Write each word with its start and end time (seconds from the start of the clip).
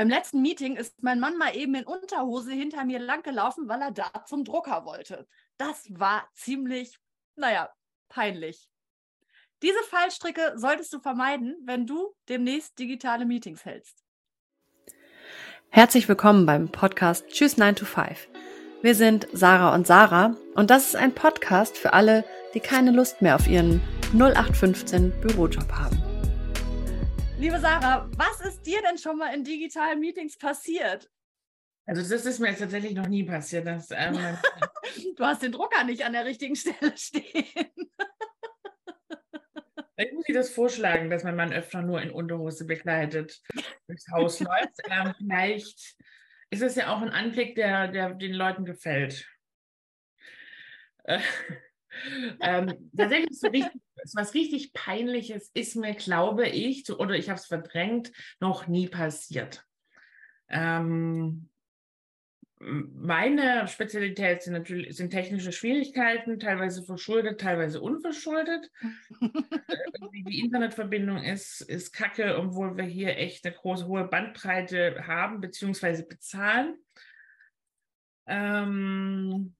Beim 0.00 0.08
letzten 0.08 0.40
Meeting 0.40 0.76
ist 0.76 1.02
mein 1.02 1.20
Mann 1.20 1.36
mal 1.36 1.54
eben 1.54 1.74
in 1.74 1.84
Unterhose 1.84 2.52
hinter 2.52 2.86
mir 2.86 2.98
langgelaufen, 2.98 3.68
weil 3.68 3.82
er 3.82 3.90
da 3.90 4.24
zum 4.24 4.44
Drucker 4.44 4.86
wollte. 4.86 5.28
Das 5.58 5.88
war 5.90 6.26
ziemlich, 6.32 6.98
naja, 7.36 7.68
peinlich. 8.08 8.70
Diese 9.62 9.82
Fallstricke 9.90 10.54
solltest 10.56 10.94
du 10.94 11.00
vermeiden, 11.00 11.54
wenn 11.66 11.86
du 11.86 12.14
demnächst 12.30 12.78
digitale 12.78 13.26
Meetings 13.26 13.66
hältst. 13.66 14.02
Herzlich 15.68 16.08
willkommen 16.08 16.46
beim 16.46 16.70
Podcast 16.70 17.28
Tschüss 17.28 17.58
9 17.58 17.76
to 17.76 17.84
5. 17.84 18.26
Wir 18.80 18.94
sind 18.94 19.28
Sarah 19.34 19.74
und 19.74 19.86
Sarah 19.86 20.34
und 20.54 20.70
das 20.70 20.86
ist 20.86 20.96
ein 20.96 21.14
Podcast 21.14 21.76
für 21.76 21.92
alle, 21.92 22.24
die 22.54 22.60
keine 22.60 22.92
Lust 22.92 23.20
mehr 23.20 23.34
auf 23.34 23.46
ihren 23.46 23.82
0815 24.14 25.12
Bürojob 25.20 25.70
haben. 25.72 26.09
Liebe 27.40 27.58
Sarah, 27.58 28.06
was 28.18 28.42
ist 28.42 28.66
dir 28.66 28.82
denn 28.82 28.98
schon 28.98 29.16
mal 29.16 29.32
in 29.32 29.42
digitalen 29.42 29.98
Meetings 29.98 30.36
passiert? 30.36 31.10
Also 31.86 32.02
das 32.02 32.26
ist 32.26 32.38
mir 32.38 32.48
jetzt 32.50 32.58
tatsächlich 32.58 32.92
noch 32.92 33.06
nie 33.06 33.24
passiert. 33.24 33.66
Dass, 33.66 33.90
ähm, 33.92 34.14
du 35.16 35.24
hast 35.24 35.42
den 35.42 35.50
Drucker 35.50 35.84
nicht 35.84 36.04
an 36.04 36.12
der 36.12 36.26
richtigen 36.26 36.54
Stelle 36.54 36.96
stehen. 36.96 37.46
Ich 39.96 40.12
muss 40.14 40.24
dir 40.24 40.34
das 40.34 40.48
vorschlagen, 40.48 41.10
dass 41.10 41.24
mein 41.24 41.36
Mann 41.36 41.52
öfter 41.52 41.82
nur 41.82 42.00
in 42.00 42.10
Unterhose 42.10 42.64
bekleidet 42.64 43.38
durchs 43.86 44.08
Haus 44.10 44.40
läuft. 44.40 44.80
Ähm, 44.88 45.12
vielleicht 45.18 45.94
ist 46.48 46.62
es 46.62 46.74
ja 46.74 46.94
auch 46.94 47.02
ein 47.02 47.10
Anblick, 47.10 47.54
der, 47.54 47.88
der 47.88 48.14
den 48.14 48.32
Leuten 48.32 48.64
gefällt. 48.64 49.28
Äh, 51.04 51.20
ähm, 52.40 52.90
tatsächlich 52.96 53.30
ist 53.30 53.40
so 53.40 53.48
richtig, 53.48 53.80
was 54.14 54.34
richtig 54.34 54.72
Peinliches 54.72 55.50
ist 55.54 55.76
mir, 55.76 55.94
glaube 55.94 56.48
ich, 56.48 56.90
oder 56.90 57.14
ich 57.14 57.28
habe 57.28 57.38
es 57.38 57.46
verdrängt, 57.46 58.12
noch 58.40 58.66
nie 58.66 58.88
passiert. 58.88 59.64
Ähm, 60.48 61.50
meine 62.62 63.66
Spezialität 63.68 64.42
sind 64.42 64.52
natürlich 64.52 64.94
sind 64.94 65.10
technische 65.10 65.50
Schwierigkeiten, 65.50 66.38
teilweise 66.38 66.84
verschuldet, 66.84 67.40
teilweise 67.40 67.80
unverschuldet. 67.80 68.70
Äh, 69.70 70.22
die 70.28 70.40
Internetverbindung 70.40 71.18
ist, 71.18 71.60
ist 71.60 71.92
kacke, 71.92 72.36
obwohl 72.38 72.76
wir 72.76 72.84
hier 72.84 73.16
echt 73.16 73.44
eine 73.44 73.54
große, 73.54 73.86
hohe 73.86 74.04
Bandbreite 74.04 75.06
haben, 75.06 75.40
beziehungsweise 75.40 76.06
bezahlen. 76.06 76.76
Ähm, 78.26 79.54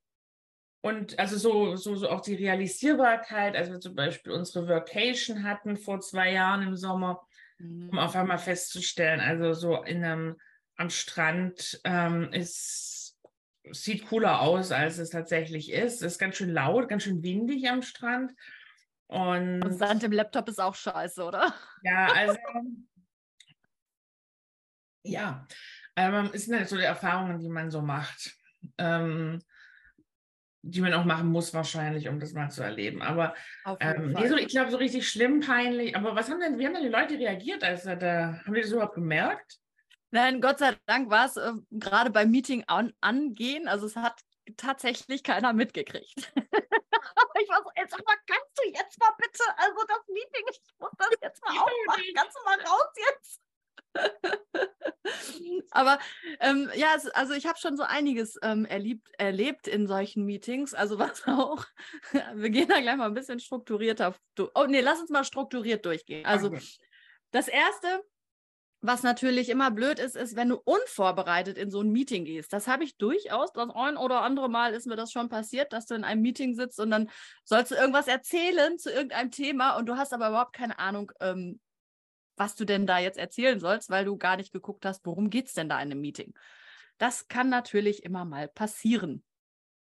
und 0.83 1.19
also 1.19 1.37
so, 1.37 1.77
so, 1.77 1.95
so 1.97 2.09
auch 2.09 2.21
die 2.21 2.35
Realisierbarkeit, 2.35 3.55
als 3.55 3.71
wir 3.71 3.81
zum 3.81 3.95
Beispiel 3.95 4.33
unsere 4.33 4.67
Workation 4.67 5.45
hatten 5.45 5.77
vor 5.77 6.01
zwei 6.01 6.33
Jahren 6.33 6.63
im 6.63 6.77
Sommer, 6.77 7.21
mhm. 7.59 7.91
um 7.91 7.99
auf 7.99 8.17
einmal 8.17 8.39
festzustellen, 8.39 9.21
also 9.21 9.53
so 9.53 9.83
in 9.83 10.05
einem 10.05 10.37
am 10.77 10.89
Strand 10.89 11.79
ähm, 11.85 12.33
ist, 12.33 13.19
sieht 13.71 14.09
cooler 14.09 14.41
aus, 14.41 14.73
als 14.73 14.97
es 14.97 15.11
tatsächlich 15.11 15.71
ist. 15.71 15.97
Es 15.97 16.13
ist 16.13 16.19
ganz 16.19 16.37
schön 16.37 16.49
laut, 16.49 16.89
ganz 16.89 17.03
schön 17.03 17.23
windig 17.23 17.69
am 17.69 17.83
Strand. 17.83 18.33
Und, 19.07 19.63
Und 19.63 19.73
Sand 19.75 20.03
im 20.05 20.13
Laptop 20.13 20.49
ist 20.49 20.59
auch 20.59 20.75
scheiße, 20.75 21.23
oder? 21.23 21.53
Ja, 21.83 22.07
also 22.07 22.39
ja, 25.05 25.47
ähm, 25.97 26.31
es 26.33 26.47
sind 26.47 26.57
halt 26.57 26.69
so 26.71 26.77
die 26.77 26.85
Erfahrungen, 26.85 27.39
die 27.39 27.51
man 27.51 27.71
so 27.71 27.83
macht. 27.83 28.35
Ähm, 28.79 29.41
die 30.63 30.81
man 30.81 30.93
auch 30.93 31.05
machen 31.05 31.29
muss 31.29 31.55
wahrscheinlich, 31.55 32.09
um 32.09 32.21
das 32.21 32.33
mal 32.33 32.51
zu 32.51 32.63
erleben. 32.63 33.03
Aber 33.03 33.35
ähm, 33.81 34.13
nee, 34.13 34.29
so, 34.29 34.37
ich 34.37 34.49
glaube, 34.49 34.71
so 34.71 34.77
richtig 34.77 35.09
schlimm, 35.09 35.41
peinlich. 35.41 35.97
Aber 35.97 36.15
was 36.15 36.31
haben 36.31 36.41
denn, 36.41 36.59
wie 36.59 36.67
haben 36.67 36.75
denn 36.75 36.83
die 36.83 36.89
Leute 36.89 37.19
reagiert, 37.19 37.65
als 37.65 37.87
er 37.87 37.97
da, 37.97 38.41
haben 38.45 38.55
die 38.55 38.61
das 38.61 38.71
überhaupt 38.71 38.95
gemerkt? 38.95 39.59
Nein, 40.11 40.41
Gott 40.41 40.59
sei 40.59 40.77
Dank 40.87 41.09
war 41.11 41.27
es 41.27 41.37
äh, 41.37 41.53
gerade 41.71 42.11
beim 42.11 42.31
Meeting 42.31 42.65
an, 42.67 42.93
angehen. 43.01 43.69
Also 43.69 43.87
es 43.87 43.97
hat 43.97 44.21
tatsächlich 44.57 45.23
keiner 45.23 45.53
mitgekriegt. 45.53 46.17
ich 46.37 47.49
war 47.49 47.63
so, 47.63 47.71
jetzt 47.77 47.93
sag 47.93 48.05
mal, 48.05 48.17
kannst 48.27 48.59
du 48.59 48.69
jetzt 48.69 48.99
mal 48.99 49.13
bitte, 49.19 49.45
also 49.57 49.79
das 49.87 50.07
Meeting, 50.09 50.45
ich 50.51 50.61
muss 50.79 50.91
das 50.99 51.11
jetzt 51.23 51.43
mal 51.45 51.53
aufmachen, 51.53 52.05
kannst 52.15 52.37
du 52.37 52.45
mal 52.45 52.61
raus 52.61 52.93
jetzt? 52.97 53.41
Aber 55.71 55.99
ähm, 56.41 56.69
ja, 56.75 56.89
es, 56.97 57.07
also 57.09 57.33
ich 57.35 57.47
habe 57.47 57.59
schon 57.59 57.77
so 57.77 57.83
einiges 57.83 58.37
ähm, 58.43 58.65
erlebt, 58.65 59.09
erlebt 59.19 59.69
in 59.69 59.87
solchen 59.87 60.25
Meetings. 60.25 60.75
Also 60.75 60.99
was 60.99 61.27
auch, 61.27 61.65
wir 62.35 62.51
gehen 62.51 62.69
da 62.69 62.81
gleich 62.81 62.97
mal 62.97 63.07
ein 63.07 63.15
bisschen 63.15 63.41
strukturierter. 63.41 64.15
Oh 64.55 64.67
nee, 64.69 64.81
lass 64.81 65.01
uns 65.01 65.11
mal 65.11 65.25
strukturiert 65.25 65.85
durchgehen. 65.85 66.27
Also 66.27 66.51
das 67.31 67.49
Erste, 67.49 68.03
was 68.81 69.03
natürlich 69.03 69.51
immer 69.51 69.71
blöd 69.71 69.99
ist, 69.99 70.17
ist, 70.17 70.37
wenn 70.37 70.49
du 70.49 70.57
unvorbereitet 70.57 71.59
in 71.59 71.71
so 71.71 71.83
ein 71.83 71.91
Meeting 71.91 72.25
gehst. 72.25 72.53
Das 72.53 72.67
habe 72.67 72.85
ich 72.85 72.97
durchaus. 72.97 73.53
Das 73.53 73.69
ein 73.71 73.97
oder 73.97 74.23
andere 74.23 74.49
Mal 74.49 74.73
ist 74.73 74.87
mir 74.87 74.97
das 74.97 75.13
schon 75.13 75.29
passiert, 75.29 75.73
dass 75.73 75.87
du 75.87 75.95
in 75.95 76.05
einem 76.05 76.23
Meeting 76.23 76.55
sitzt 76.55 76.81
und 76.81 76.91
dann 76.91 77.11
sollst 77.45 77.71
du 77.71 77.75
irgendwas 77.77 78.09
erzählen 78.09 78.79
zu 78.79 78.91
irgendeinem 78.91 79.31
Thema 79.31 79.77
und 79.77 79.87
du 79.87 79.97
hast 79.97 80.13
aber 80.13 80.29
überhaupt 80.29 80.55
keine 80.55 80.79
Ahnung, 80.79 81.13
ähm, 81.21 81.61
was 82.37 82.57
du 82.57 82.65
denn 82.65 82.87
da 82.87 82.99
jetzt 82.99 83.19
erzählen 83.19 83.61
sollst, 83.61 83.91
weil 83.91 84.05
du 84.05 84.17
gar 84.17 84.37
nicht 84.37 84.53
geguckt 84.53 84.85
hast, 84.85 85.05
worum 85.05 85.31
geht 85.31 85.47
es 85.47 85.55
denn 85.55 85.69
da 85.69 85.77
in 85.77 85.91
einem 85.91 86.01
Meeting. 86.01 86.35
Das 86.99 87.29
kann 87.29 87.49
natürlich 87.49 88.05
immer 88.05 88.25
mal 88.25 88.49
passieren. 88.49 89.23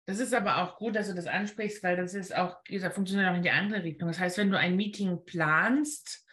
Das 0.06 0.20
ist 0.20 0.34
aber 0.34 0.64
auch 0.64 0.78
gut, 0.78 0.96
dass 0.96 1.08
du 1.08 1.14
das 1.14 1.28
ansprichst, 1.28 1.84
weil 1.84 1.96
das 1.96 2.14
ist 2.14 2.36
auch, 2.36 2.58
das 2.68 2.94
funktioniert 2.94 3.30
auch 3.30 3.36
in 3.36 3.44
die 3.44 3.52
andere 3.52 3.84
Richtung. 3.84 4.08
Das 4.08 4.20
heißt, 4.20 4.38
wenn 4.38 4.50
du 4.50 4.58
ein 4.58 4.76
Meeting 4.76 5.24
planst, 5.26 6.26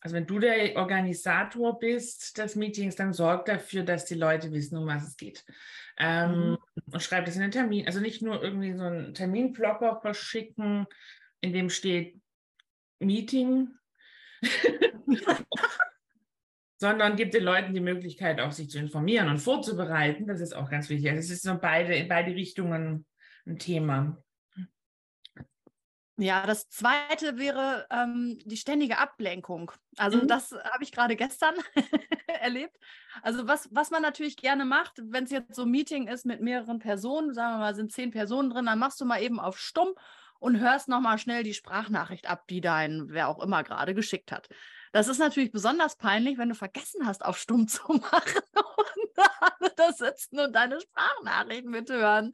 also 0.00 0.14
wenn 0.14 0.26
du 0.26 0.38
der 0.38 0.76
Organisator 0.76 1.78
bist 1.78 2.38
des 2.38 2.56
Meetings, 2.56 2.96
dann 2.96 3.12
sorg 3.12 3.46
dafür, 3.46 3.82
dass 3.82 4.04
die 4.04 4.14
Leute 4.14 4.52
wissen, 4.52 4.78
um 4.78 4.86
was 4.86 5.08
es 5.08 5.16
geht. 5.16 5.44
Ähm, 5.98 6.50
mhm. 6.50 6.58
Und 6.92 7.02
schreib 7.02 7.26
das 7.26 7.34
in 7.34 7.42
den 7.42 7.50
Termin. 7.50 7.86
Also 7.86 8.00
nicht 8.00 8.22
nur 8.22 8.42
irgendwie 8.42 8.74
so 8.74 8.84
einen 8.84 9.12
Terminblocker 9.12 10.00
verschicken, 10.00 10.86
in 11.40 11.52
dem 11.52 11.68
steht 11.68 12.20
Meeting, 13.00 13.77
sondern 16.78 17.16
gibt 17.16 17.34
den 17.34 17.42
Leuten 17.42 17.74
die 17.74 17.80
Möglichkeit, 17.80 18.40
auch 18.40 18.52
sich 18.52 18.70
zu 18.70 18.78
informieren 18.78 19.28
und 19.28 19.38
vorzubereiten. 19.38 20.26
Das 20.26 20.40
ist 20.40 20.54
auch 20.54 20.70
ganz 20.70 20.88
wichtig. 20.88 21.10
Also 21.10 21.20
es 21.20 21.30
ist 21.30 21.42
so 21.42 21.58
beide, 21.58 21.94
in 21.94 22.08
beide 22.08 22.34
Richtungen 22.34 23.04
ein 23.46 23.58
Thema. 23.58 24.22
Ja, 26.20 26.46
das 26.46 26.68
zweite 26.68 27.38
wäre 27.38 27.86
ähm, 27.90 28.40
die 28.44 28.56
ständige 28.56 28.98
Ablenkung. 28.98 29.70
Also 29.96 30.18
mhm. 30.18 30.26
das 30.26 30.50
habe 30.50 30.82
ich 30.82 30.90
gerade 30.90 31.14
gestern 31.14 31.54
erlebt. 32.26 32.76
Also 33.22 33.46
was, 33.46 33.68
was 33.72 33.90
man 33.90 34.02
natürlich 34.02 34.36
gerne 34.36 34.64
macht, 34.64 35.00
wenn 35.00 35.24
es 35.24 35.30
jetzt 35.30 35.54
so 35.54 35.62
ein 35.62 35.70
Meeting 35.70 36.08
ist 36.08 36.26
mit 36.26 36.40
mehreren 36.40 36.80
Personen, 36.80 37.34
sagen 37.34 37.54
wir 37.54 37.58
mal, 37.58 37.74
sind 37.76 37.92
zehn 37.92 38.10
Personen 38.10 38.50
drin, 38.50 38.66
dann 38.66 38.80
machst 38.80 39.00
du 39.00 39.04
mal 39.04 39.22
eben 39.22 39.38
auf 39.38 39.58
Stumm 39.58 39.94
und 40.38 40.60
hörst 40.60 40.88
nochmal 40.88 41.18
schnell 41.18 41.42
die 41.42 41.54
Sprachnachricht 41.54 42.28
ab, 42.28 42.46
die 42.48 42.60
dein, 42.60 43.08
wer 43.08 43.28
auch 43.28 43.42
immer 43.42 43.64
gerade 43.64 43.94
geschickt 43.94 44.32
hat. 44.32 44.48
Das 44.92 45.08
ist 45.08 45.18
natürlich 45.18 45.52
besonders 45.52 45.96
peinlich, 45.96 46.38
wenn 46.38 46.48
du 46.48 46.54
vergessen 46.54 47.06
hast, 47.06 47.24
auf 47.24 47.38
Stumm 47.38 47.68
zu 47.68 47.82
machen 47.92 48.42
und 48.54 49.18
alle 49.40 49.72
da 49.76 49.92
sitzen 49.92 50.38
und 50.38 50.52
deine 50.54 50.80
Sprachnachrichten 50.80 51.70
mithören. 51.70 52.32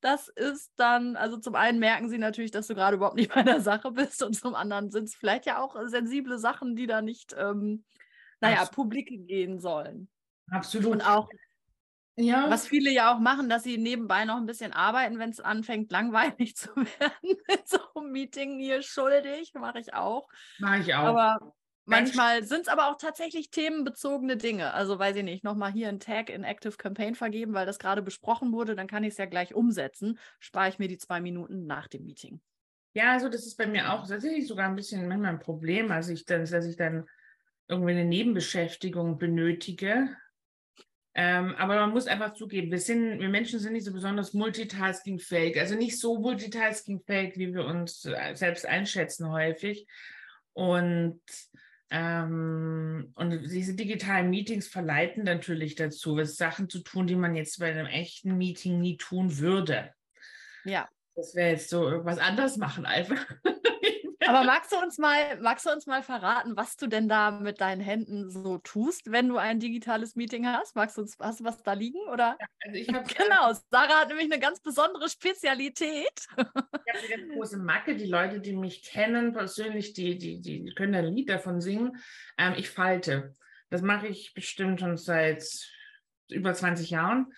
Das 0.00 0.28
ist 0.28 0.72
dann, 0.76 1.16
also 1.16 1.36
zum 1.36 1.54
einen 1.54 1.78
merken 1.78 2.08
sie 2.08 2.18
natürlich, 2.18 2.50
dass 2.50 2.66
du 2.66 2.74
gerade 2.74 2.96
überhaupt 2.96 3.16
nicht 3.16 3.32
bei 3.32 3.42
der 3.42 3.60
Sache 3.60 3.90
bist 3.92 4.22
und 4.22 4.34
zum 4.34 4.54
anderen 4.54 4.90
sind 4.90 5.04
es 5.04 5.14
vielleicht 5.14 5.46
ja 5.46 5.60
auch 5.60 5.76
sensible 5.86 6.38
Sachen, 6.38 6.74
die 6.74 6.86
da 6.86 7.02
nicht, 7.02 7.34
ähm, 7.38 7.84
naja, 8.40 8.64
publik 8.66 9.08
gehen 9.26 9.60
sollen. 9.60 10.08
Absolut. 10.50 10.92
Und 10.92 11.02
auch 11.02 11.28
ja. 12.16 12.48
Was 12.48 12.66
viele 12.66 12.90
ja 12.90 13.14
auch 13.14 13.20
machen, 13.20 13.48
dass 13.48 13.62
sie 13.62 13.76
nebenbei 13.76 14.24
noch 14.24 14.36
ein 14.36 14.46
bisschen 14.46 14.72
arbeiten, 14.72 15.18
wenn 15.18 15.30
es 15.30 15.40
anfängt, 15.40 15.92
langweilig 15.92 16.56
zu 16.56 16.74
werden. 16.74 17.38
Mit 17.48 17.68
so 17.68 17.78
einem 17.94 18.10
Meeting 18.10 18.58
hier 18.58 18.82
schuldig, 18.82 19.52
mache 19.54 19.80
ich 19.80 19.94
auch. 19.94 20.28
Mache 20.58 20.80
ich 20.80 20.94
auch. 20.94 21.04
Aber 21.04 21.54
manchmal 21.84 22.42
sind 22.42 22.62
es 22.62 22.68
aber 22.68 22.90
auch 22.90 22.96
tatsächlich 22.96 23.50
themenbezogene 23.50 24.38
Dinge. 24.38 24.72
Also 24.72 24.98
weiß 24.98 25.16
ich 25.16 25.24
nicht, 25.24 25.44
nochmal 25.44 25.72
hier 25.72 25.88
einen 25.88 26.00
Tag 26.00 26.30
in 26.30 26.42
Active 26.42 26.76
Campaign 26.76 27.14
vergeben, 27.14 27.52
weil 27.52 27.66
das 27.66 27.78
gerade 27.78 28.02
besprochen 28.02 28.52
wurde, 28.52 28.74
dann 28.74 28.86
kann 28.86 29.04
ich 29.04 29.10
es 29.10 29.18
ja 29.18 29.26
gleich 29.26 29.54
umsetzen. 29.54 30.18
Spare 30.40 30.70
ich 30.70 30.78
mir 30.78 30.88
die 30.88 30.98
zwei 30.98 31.20
Minuten 31.20 31.66
nach 31.66 31.86
dem 31.86 32.04
Meeting. 32.04 32.40
Ja, 32.94 33.12
also 33.12 33.28
das 33.28 33.46
ist 33.46 33.56
bei 33.56 33.66
mir 33.66 33.92
auch 33.92 34.08
tatsächlich 34.08 34.46
sogar 34.46 34.66
ein 34.70 34.74
bisschen 34.74 35.06
manchmal 35.06 35.32
ein 35.32 35.38
Problem, 35.38 35.90
also 35.90 36.14
ich 36.14 36.24
dann, 36.24 36.46
dass 36.46 36.64
ich 36.64 36.76
dann 36.76 37.06
irgendwie 37.68 37.90
eine 37.90 38.06
Nebenbeschäftigung 38.06 39.18
benötige 39.18 40.16
ähm, 41.18 41.54
aber 41.56 41.76
man 41.76 41.92
muss 41.92 42.06
einfach 42.06 42.34
zugeben, 42.34 42.70
wir, 42.70 42.78
sind, 42.78 43.20
wir 43.20 43.30
Menschen 43.30 43.58
sind 43.58 43.72
nicht 43.72 43.86
so 43.86 43.92
besonders 43.92 44.34
multitaskingfähig, 44.34 45.58
also 45.58 45.74
nicht 45.74 45.98
so 45.98 46.18
multitaskingfähig, 46.18 47.38
wie 47.38 47.54
wir 47.54 47.64
uns 47.64 48.04
äh, 48.04 48.34
selbst 48.34 48.66
einschätzen 48.66 49.30
häufig. 49.30 49.86
Und, 50.52 51.22
ähm, 51.88 53.12
und 53.14 53.30
diese 53.50 53.74
digitalen 53.74 54.28
Meetings 54.28 54.68
verleiten 54.68 55.24
natürlich 55.24 55.74
dazu, 55.74 56.22
Sachen 56.22 56.68
zu 56.68 56.80
tun, 56.80 57.06
die 57.06 57.16
man 57.16 57.34
jetzt 57.34 57.60
bei 57.60 57.70
einem 57.70 57.86
echten 57.86 58.36
Meeting 58.36 58.78
nie 58.78 58.98
tun 58.98 59.38
würde. 59.38 59.94
Ja. 60.66 60.86
Das 61.14 61.34
wäre 61.34 61.52
jetzt 61.52 61.70
so 61.70 61.88
irgendwas 61.88 62.18
anders 62.18 62.58
machen 62.58 62.84
einfach. 62.84 63.26
Aber 64.28 64.44
magst 64.44 64.72
du 64.72 64.76
uns 64.76 64.98
mal, 64.98 65.40
magst 65.40 65.66
du 65.66 65.70
uns 65.70 65.86
mal 65.86 66.02
verraten, 66.02 66.56
was 66.56 66.76
du 66.76 66.86
denn 66.86 67.08
da 67.08 67.30
mit 67.30 67.60
deinen 67.60 67.80
Händen 67.80 68.30
so 68.30 68.58
tust, 68.58 69.10
wenn 69.10 69.28
du 69.28 69.36
ein 69.36 69.60
digitales 69.60 70.16
Meeting 70.16 70.46
hast? 70.46 70.76
Magst 70.76 70.96
du 70.96 71.02
uns, 71.02 71.16
hast 71.20 71.40
du 71.40 71.44
was 71.44 71.62
da 71.62 71.72
liegen? 71.72 72.00
Oder? 72.12 72.36
Ja, 72.40 72.46
also 72.64 72.76
ich 72.76 72.88
hab, 72.88 73.08
genau, 73.08 73.52
Sarah 73.70 74.00
hat 74.00 74.08
nämlich 74.08 74.30
eine 74.30 74.40
ganz 74.40 74.60
besondere 74.60 75.08
Spezialität. 75.08 76.26
Ich 76.88 77.12
habe 77.12 77.22
eine 77.24 77.34
große 77.34 77.58
Macke. 77.58 77.96
Die 77.96 78.06
Leute, 78.06 78.40
die 78.40 78.54
mich 78.54 78.84
kennen 78.84 79.32
persönlich, 79.32 79.92
die, 79.92 80.18
die, 80.18 80.40
die 80.40 80.72
können 80.76 80.94
ein 80.94 81.12
Lied 81.12 81.28
davon 81.28 81.60
singen. 81.60 81.96
Ähm, 82.38 82.54
ich 82.56 82.70
falte. 82.70 83.34
Das 83.70 83.82
mache 83.82 84.06
ich 84.06 84.34
bestimmt 84.34 84.78
schon 84.78 84.96
seit 84.96 85.44
über 86.28 86.54
20 86.54 86.90
Jahren. 86.90 87.32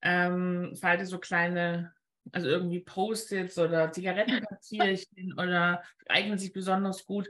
Ähm, 0.00 0.74
falte 0.80 1.04
so 1.04 1.18
kleine 1.18 1.92
also 2.32 2.48
irgendwie 2.48 2.80
Post-its 2.80 3.58
oder 3.58 3.92
Zigarettenpapierchen 3.92 5.34
oder 5.38 5.82
eignen 6.08 6.38
sich 6.38 6.52
besonders 6.52 7.06
gut. 7.06 7.28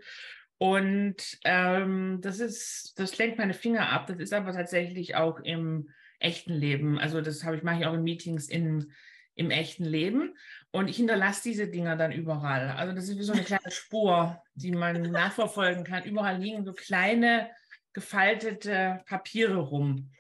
Und 0.58 1.17
ähm, 1.44 2.20
das 2.23 2.41
ist, 2.41 2.94
das 2.96 3.19
lenkt 3.19 3.38
meine 3.38 3.55
Finger 3.55 3.91
ab. 3.91 4.06
Das 4.06 4.19
ist 4.19 4.32
aber 4.32 4.52
tatsächlich 4.52 5.17
auch 5.17 5.41
im 5.41 5.91
echten 6.20 6.55
Leben. 6.55 6.99
Also 6.99 7.20
das 7.20 7.44
habe 7.44 7.56
ich, 7.56 7.62
mache 7.62 7.81
ich 7.81 7.87
auch 7.87 7.94
in 7.94 8.02
Meetings 8.02 8.49
in, 8.49 8.93
im 9.35 9.50
echten 9.50 9.85
Leben. 9.85 10.35
Und 10.70 10.88
ich 10.88 10.97
hinterlasse 10.97 11.43
diese 11.43 11.69
Dinger 11.69 11.97
dann 11.97 12.12
überall. 12.12 12.70
Also 12.70 12.94
das 12.94 13.08
ist 13.08 13.19
wie 13.19 13.23
so 13.25 13.32
eine 13.32 13.43
kleine 13.43 13.61
Spur, 13.70 14.43
die 14.55 14.73
man 14.73 15.02
nachverfolgen 15.02 15.85
kann. 15.85 16.05
Überall 16.05 16.38
liegen 16.40 16.64
so 16.64 16.73
kleine 16.73 17.50
gefaltete 17.93 19.02
Papiere 19.06 19.56
rum. 19.56 20.11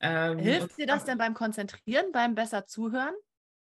Ähm, 0.00 0.38
Hilft 0.38 0.76
dir 0.78 0.86
das 0.86 1.04
denn 1.04 1.18
beim 1.18 1.34
Konzentrieren, 1.34 2.12
beim 2.12 2.34
besser 2.34 2.66
zuhören? 2.66 3.14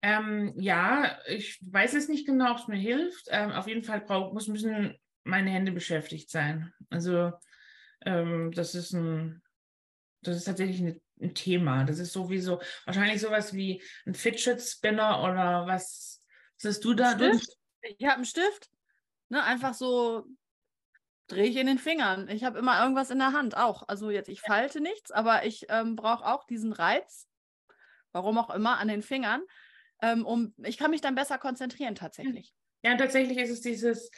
Ähm, 0.01 0.53
ja, 0.57 1.19
ich 1.27 1.59
weiß 1.61 1.93
es 1.93 2.07
nicht 2.07 2.25
genau, 2.25 2.51
ob 2.51 2.59
es 2.59 2.67
mir 2.67 2.77
hilft. 2.77 3.27
Ähm, 3.29 3.51
auf 3.51 3.67
jeden 3.67 3.83
Fall 3.83 4.01
brauch, 4.01 4.33
muss, 4.33 4.47
müssen 4.47 4.97
meine 5.23 5.49
Hände 5.49 5.71
beschäftigt 5.71 6.29
sein. 6.29 6.73
Also 6.89 7.33
ähm, 8.05 8.51
das 8.51 8.75
ist 8.75 8.93
ein, 8.93 9.41
das 10.21 10.37
ist 10.37 10.45
tatsächlich 10.45 10.79
ein, 10.81 11.01
ein, 11.21 11.35
Thema. 11.35 11.83
Das 11.83 11.99
ist 11.99 12.13
sowieso 12.13 12.61
wahrscheinlich 12.85 13.19
sowas 13.19 13.53
wie 13.53 13.83
ein 14.05 14.13
Fidget 14.13 14.61
Spinner 14.61 15.23
oder 15.23 15.67
was, 15.67 16.23
was 16.55 16.75
hast 16.75 16.85
du 16.85 16.93
da? 16.93 17.15
Stift? 17.15 17.57
Ich 17.81 18.05
habe 18.05 18.15
einen 18.15 18.25
Stift. 18.25 18.69
Ne, 19.27 19.43
einfach 19.43 19.73
so 19.73 20.25
drehe 21.27 21.45
ich 21.45 21.57
in 21.57 21.67
den 21.67 21.77
Fingern. 21.77 22.27
Ich 22.29 22.43
habe 22.43 22.57
immer 22.57 22.81
irgendwas 22.81 23.11
in 23.11 23.19
der 23.19 23.33
Hand 23.33 23.55
auch. 23.55 23.83
Also 23.87 24.09
jetzt, 24.09 24.29
ich 24.29 24.41
falte 24.41 24.81
nichts, 24.81 25.11
aber 25.11 25.45
ich 25.45 25.65
ähm, 25.69 25.95
brauche 25.95 26.25
auch 26.25 26.45
diesen 26.45 26.73
Reiz, 26.73 27.27
warum 28.11 28.37
auch 28.37 28.49
immer, 28.49 28.79
an 28.79 28.87
den 28.87 29.03
Fingern 29.03 29.43
ähm, 30.01 30.25
um, 30.25 30.53
ich 30.63 30.77
kann 30.77 30.91
mich 30.91 31.01
dann 31.01 31.15
besser 31.15 31.37
konzentrieren 31.37 31.95
tatsächlich. 31.95 32.53
Ja, 32.83 32.95
tatsächlich 32.95 33.37
ist 33.37 33.49
es 33.49 33.61
dieses, 33.61 34.11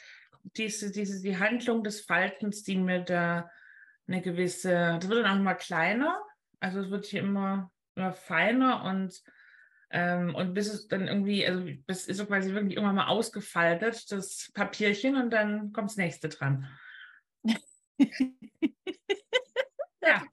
diese, 0.56 0.90
diese, 0.90 1.22
die 1.22 1.38
Handlung 1.38 1.82
des 1.82 2.02
Faltens, 2.02 2.62
die 2.62 2.76
mir 2.76 3.00
da 3.00 3.50
eine 4.06 4.20
gewisse, 4.20 4.98
das 5.00 5.08
wird 5.08 5.24
dann 5.24 5.38
auch 5.38 5.42
mal 5.42 5.54
kleiner, 5.54 6.20
also 6.60 6.80
es 6.80 6.90
wird 6.90 7.06
hier 7.06 7.20
immer, 7.20 7.70
immer 7.96 8.12
feiner 8.12 8.84
und 8.84 9.20
ähm, 9.94 10.34
und 10.34 10.54
bis 10.54 10.72
es 10.72 10.88
dann 10.88 11.06
irgendwie, 11.06 11.46
also 11.46 11.66
bis 11.86 12.06
ist 12.06 12.16
so 12.16 12.24
quasi 12.24 12.54
wirklich 12.54 12.76
irgendwann 12.76 12.96
mal 12.96 13.08
ausgefaltet, 13.08 14.10
das 14.10 14.50
Papierchen, 14.54 15.16
und 15.16 15.30
dann 15.30 15.70
kommt 15.72 15.90
das 15.90 15.98
nächste 15.98 16.30
dran. 16.30 16.66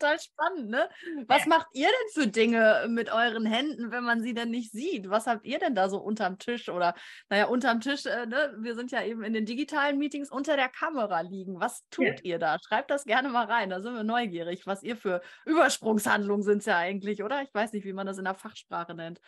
total 0.10 0.20
spannend, 0.20 0.70
ne? 0.70 0.90
Was 1.28 1.46
macht 1.46 1.68
ihr 1.74 1.88
denn 1.88 2.24
für 2.24 2.30
Dinge 2.30 2.88
mit 2.90 3.12
euren 3.12 3.46
Händen, 3.46 3.92
wenn 3.92 4.04
man 4.04 4.22
sie 4.22 4.34
denn 4.34 4.50
nicht 4.50 4.72
sieht? 4.72 5.10
Was 5.10 5.28
habt 5.28 5.46
ihr 5.46 5.60
denn 5.60 5.76
da 5.76 5.90
so 5.90 5.98
unterm 5.98 6.38
Tisch 6.40 6.70
oder, 6.70 6.96
naja, 7.30 7.46
unterm 7.46 7.82
Tisch, 7.82 8.06
äh, 8.06 8.26
ne? 8.26 8.56
Wir 8.60 8.76
sind 8.76 8.92
ja 8.92 9.04
eben 9.04 9.24
in 9.24 9.34
den 9.34 9.46
digitalen 9.46 9.98
Meetings 9.98 10.32
unter 10.32 10.56
der 10.56 10.70
Kamera 10.70 11.22
liegen. 11.22 11.60
Was 11.60 11.88
tut 11.90 12.24
ihr 12.24 12.40
da? 12.40 12.58
Schreibt 12.66 12.92
das 12.92 13.06
gerne 13.06 13.30
mal 13.30 13.46
rein, 13.46 13.70
da 13.70 13.82
sind 13.82 13.94
wir 13.94 14.04
neugierig, 14.04 14.66
was 14.66 14.84
ihr 14.84 14.96
für 14.98 15.22
Übersprungshandlungen 15.46 16.44
sind 16.44 16.60
es 16.60 16.66
ja 16.66 16.78
eigentlich, 16.78 17.24
oder? 17.24 17.42
Ich 17.44 17.54
weiß 17.54 17.74
nicht, 17.74 17.86
wie 17.86 17.94
man 17.94 18.08
das 18.08 18.18
in 18.18 18.26
der 18.26 18.36
Fachsprache 18.36 18.94
nennt. 18.96 19.22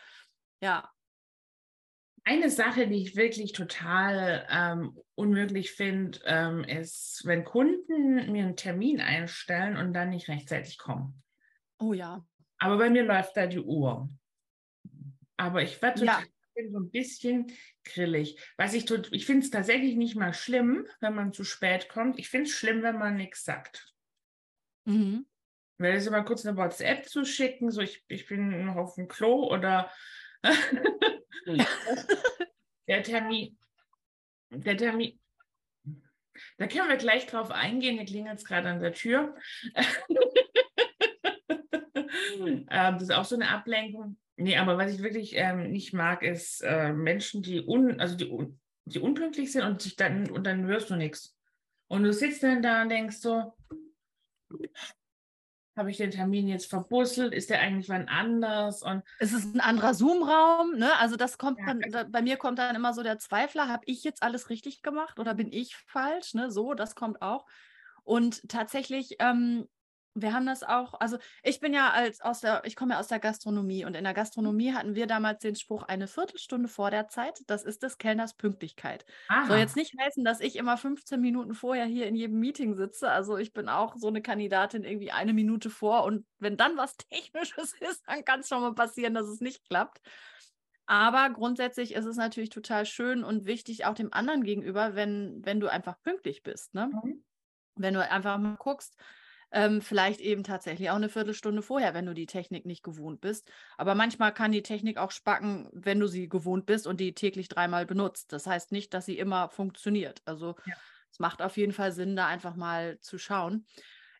Ja. 0.61 0.89
Eine 2.23 2.49
Sache, 2.49 2.87
die 2.87 3.01
ich 3.01 3.15
wirklich 3.15 3.51
total 3.51 4.47
ähm, 4.49 4.97
unmöglich 5.15 5.71
finde, 5.71 6.19
ähm, 6.25 6.63
ist, 6.63 7.23
wenn 7.25 7.43
Kunden 7.43 8.31
mir 8.31 8.43
einen 8.43 8.55
Termin 8.55 9.01
einstellen 9.01 9.75
und 9.75 9.93
dann 9.93 10.09
nicht 10.09 10.29
rechtzeitig 10.29 10.77
kommen. 10.77 11.23
Oh 11.79 11.93
ja. 11.93 12.23
Aber 12.59 12.77
bei 12.77 12.91
mir 12.91 13.03
läuft 13.03 13.35
da 13.35 13.47
die 13.47 13.59
Uhr. 13.59 14.07
Aber 15.35 15.63
ich 15.63 15.81
werde 15.81 16.05
ja. 16.05 16.21
so 16.71 16.77
ein 16.77 16.91
bisschen 16.91 17.51
grillig. 17.83 18.39
Was 18.55 18.75
ich 18.75 18.85
tut, 18.85 19.11
ich 19.11 19.25
finde 19.25 19.43
es 19.43 19.49
tatsächlich 19.49 19.95
nicht 19.95 20.15
mal 20.15 20.35
schlimm, 20.35 20.87
wenn 20.99 21.15
man 21.15 21.33
zu 21.33 21.43
spät 21.43 21.89
kommt. 21.89 22.19
Ich 22.19 22.29
finde 22.29 22.47
es 22.47 22.55
schlimm, 22.55 22.83
wenn 22.83 22.99
man 22.99 23.15
nichts 23.15 23.43
sagt. 23.43 23.95
Mhm. 24.85 25.25
Weil 25.79 25.95
es 25.95 26.05
immer 26.05 26.23
kurz 26.23 26.45
eine 26.45 26.55
WhatsApp 26.55 27.05
zu 27.05 27.25
schicken, 27.25 27.71
so 27.71 27.81
ich, 27.81 28.05
ich 28.07 28.27
bin 28.27 28.65
noch 28.65 28.75
auf 28.75 28.93
dem 28.93 29.07
Klo 29.07 29.49
oder 29.51 29.91
der 32.87 33.03
Termin, 33.03 33.57
der 34.49 34.77
Termin, 34.77 35.19
da 36.57 36.67
können 36.67 36.89
wir 36.89 36.97
gleich 36.97 37.25
drauf 37.27 37.51
eingehen. 37.51 37.97
Hier 37.97 38.05
klingelt 38.05 38.39
es 38.39 38.45
gerade 38.45 38.69
an 38.69 38.79
der 38.79 38.93
Tür. 38.93 39.35
ähm, 42.43 42.67
das 42.67 43.03
ist 43.03 43.11
auch 43.11 43.25
so 43.25 43.35
eine 43.35 43.49
Ablenkung. 43.49 44.17
Nee, 44.37 44.57
aber 44.57 44.77
was 44.77 44.93
ich 44.93 45.03
wirklich 45.03 45.35
ähm, 45.35 45.71
nicht 45.71 45.93
mag, 45.93 46.23
ist 46.23 46.61
äh, 46.61 46.93
Menschen, 46.93 47.43
die, 47.43 47.61
un, 47.61 47.99
also 47.99 48.15
die, 48.15 48.29
un, 48.29 48.59
die 48.85 48.99
unpünktlich 48.99 49.51
sind 49.51 49.63
und, 49.63 49.81
sich 49.81 49.95
dann, 49.95 50.31
und 50.31 50.45
dann 50.45 50.65
hörst 50.65 50.89
du 50.89 50.95
nichts. 50.95 51.37
Und 51.87 52.03
du 52.03 52.13
sitzt 52.13 52.41
dann 52.43 52.61
da 52.61 52.81
und 52.81 52.89
denkst 52.89 53.17
so, 53.17 53.53
habe 55.75 55.89
ich 55.89 55.97
den 55.97 56.11
Termin 56.11 56.47
jetzt 56.47 56.69
verbusselt? 56.69 57.33
Ist 57.33 57.49
der 57.49 57.61
eigentlich 57.61 57.89
wann 57.89 58.07
anders? 58.07 58.83
Und 58.83 59.03
es 59.19 59.31
ist 59.31 59.55
ein 59.55 59.61
anderer 59.61 59.93
Zoom-Raum, 59.93 60.75
ne? 60.77 60.97
Also 60.99 61.15
das 61.15 61.37
kommt 61.37 61.59
ja, 61.59 61.67
dann, 61.67 61.81
da, 61.91 62.03
bei 62.03 62.21
mir 62.21 62.37
kommt 62.37 62.59
dann 62.59 62.75
immer 62.75 62.93
so 62.93 63.03
der 63.03 63.19
Zweifler, 63.19 63.69
habe 63.69 63.83
ich 63.85 64.03
jetzt 64.03 64.21
alles 64.23 64.49
richtig 64.49 64.81
gemacht 64.81 65.19
oder 65.19 65.33
bin 65.33 65.51
ich 65.51 65.75
falsch? 65.75 66.33
Ne? 66.33 66.51
So, 66.51 66.73
das 66.73 66.95
kommt 66.95 67.21
auch. 67.21 67.45
Und 68.03 68.49
tatsächlich 68.49 69.15
ähm, 69.19 69.67
wir 70.13 70.33
haben 70.33 70.45
das 70.45 70.63
auch, 70.63 70.99
also 70.99 71.17
ich 71.43 71.59
bin 71.59 71.73
ja 71.73 71.91
als 71.91 72.21
aus 72.21 72.41
der, 72.41 72.63
ich 72.65 72.75
komme 72.75 72.93
ja 72.93 72.99
aus 72.99 73.07
der 73.07 73.19
Gastronomie 73.19 73.85
und 73.85 73.95
in 73.95 74.03
der 74.03 74.13
Gastronomie 74.13 74.73
hatten 74.73 74.95
wir 74.95 75.07
damals 75.07 75.39
den 75.39 75.55
Spruch, 75.55 75.83
eine 75.83 76.07
Viertelstunde 76.07 76.67
vor 76.67 76.91
der 76.91 77.07
Zeit, 77.07 77.41
das 77.47 77.63
ist 77.63 77.83
des 77.83 77.97
Kellners 77.97 78.35
Pünktlichkeit. 78.35 79.05
Aha. 79.29 79.47
Soll 79.47 79.59
jetzt 79.59 79.75
nicht 79.75 79.95
heißen, 79.99 80.23
dass 80.25 80.41
ich 80.41 80.57
immer 80.57 80.77
15 80.77 81.19
Minuten 81.21 81.53
vorher 81.53 81.85
hier 81.85 82.07
in 82.07 82.15
jedem 82.15 82.39
Meeting 82.39 82.75
sitze. 82.75 83.09
Also 83.09 83.37
ich 83.37 83.53
bin 83.53 83.69
auch 83.69 83.95
so 83.95 84.07
eine 84.07 84.21
Kandidatin 84.21 84.83
irgendwie 84.83 85.11
eine 85.11 85.33
Minute 85.33 85.69
vor 85.69 86.03
und 86.03 86.25
wenn 86.39 86.57
dann 86.57 86.77
was 86.77 86.97
Technisches 87.11 87.73
ist, 87.79 88.03
dann 88.05 88.25
kann 88.25 88.41
es 88.41 88.49
schon 88.49 88.61
mal 88.61 88.75
passieren, 88.75 89.13
dass 89.13 89.27
es 89.27 89.39
nicht 89.39 89.63
klappt. 89.69 90.01
Aber 90.87 91.29
grundsätzlich 91.29 91.93
ist 91.93 92.05
es 92.05 92.17
natürlich 92.17 92.49
total 92.49 92.85
schön 92.85 93.23
und 93.23 93.45
wichtig 93.45 93.85
auch 93.85 93.93
dem 93.93 94.11
anderen 94.11 94.43
gegenüber, 94.43 94.93
wenn, 94.93 95.39
wenn 95.45 95.61
du 95.61 95.69
einfach 95.69 96.01
pünktlich 96.01 96.43
bist. 96.43 96.73
Ne? 96.73 96.87
Mhm. 96.87 97.23
Wenn 97.75 97.93
du 97.93 98.05
einfach 98.05 98.37
mal 98.39 98.57
guckst, 98.57 98.97
ähm, 99.51 99.81
vielleicht 99.81 100.21
eben 100.21 100.43
tatsächlich 100.43 100.89
auch 100.89 100.95
eine 100.95 101.09
Viertelstunde 101.09 101.61
vorher, 101.61 101.93
wenn 101.93 102.05
du 102.05 102.13
die 102.13 102.25
Technik 102.25 102.65
nicht 102.65 102.83
gewohnt 102.83 103.21
bist. 103.21 103.49
Aber 103.77 103.95
manchmal 103.95 104.33
kann 104.33 104.51
die 104.51 104.63
Technik 104.63 104.97
auch 104.97 105.11
spacken, 105.11 105.69
wenn 105.73 105.99
du 105.99 106.07
sie 106.07 106.29
gewohnt 106.29 106.65
bist 106.65 106.87
und 106.87 106.99
die 106.99 107.13
täglich 107.13 107.49
dreimal 107.49 107.85
benutzt. 107.85 108.31
Das 108.33 108.47
heißt 108.47 108.71
nicht, 108.71 108.93
dass 108.93 109.05
sie 109.05 109.17
immer 109.17 109.49
funktioniert. 109.49 110.21
Also 110.25 110.55
ja. 110.65 110.73
es 111.11 111.19
macht 111.19 111.41
auf 111.41 111.57
jeden 111.57 111.73
Fall 111.73 111.91
Sinn, 111.91 112.15
da 112.15 112.27
einfach 112.27 112.55
mal 112.55 112.99
zu 112.99 113.17
schauen. 113.17 113.65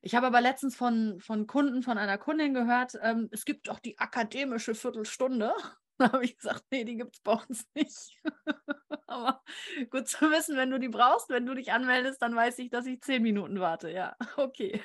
Ich 0.02 0.16
habe 0.16 0.28
aber 0.28 0.42
letztens 0.42 0.76
von, 0.76 1.20
von 1.20 1.46
Kunden, 1.46 1.84
von 1.84 1.98
einer 1.98 2.18
Kundin 2.18 2.54
gehört, 2.54 2.94
ähm, 3.04 3.30
es 3.32 3.46
gibt 3.46 3.68
doch 3.68 3.80
die 3.80 4.00
akademische 4.00 4.74
Viertelstunde. 4.74 5.54
Da 6.02 6.14
habe 6.14 6.26
ich 6.26 6.36
gesagt, 6.36 6.64
nee, 6.72 6.84
die 6.84 6.98
gibt 6.98 7.14
es 7.16 7.22
bei 7.22 7.34
uns 7.34 7.68
nicht. 7.76 8.20
Aber 9.08 9.44
gut 9.92 10.08
zu 10.08 10.32
wissen, 10.32 10.58
wenn 10.58 10.72
du 10.72 10.80
die 10.80 10.90
brauchst, 10.90 11.30
wenn 11.30 11.46
du 11.46 11.54
dich 11.54 11.72
anmeldest, 11.72 12.20
dann 12.24 12.36
weiß 12.36 12.58
ich, 12.58 12.72
dass 12.72 12.88
ich 12.88 13.02
zehn 13.02 13.22
Minuten 13.22 13.60
warte. 13.60 13.92
Ja, 13.92 14.16
okay. 14.38 14.82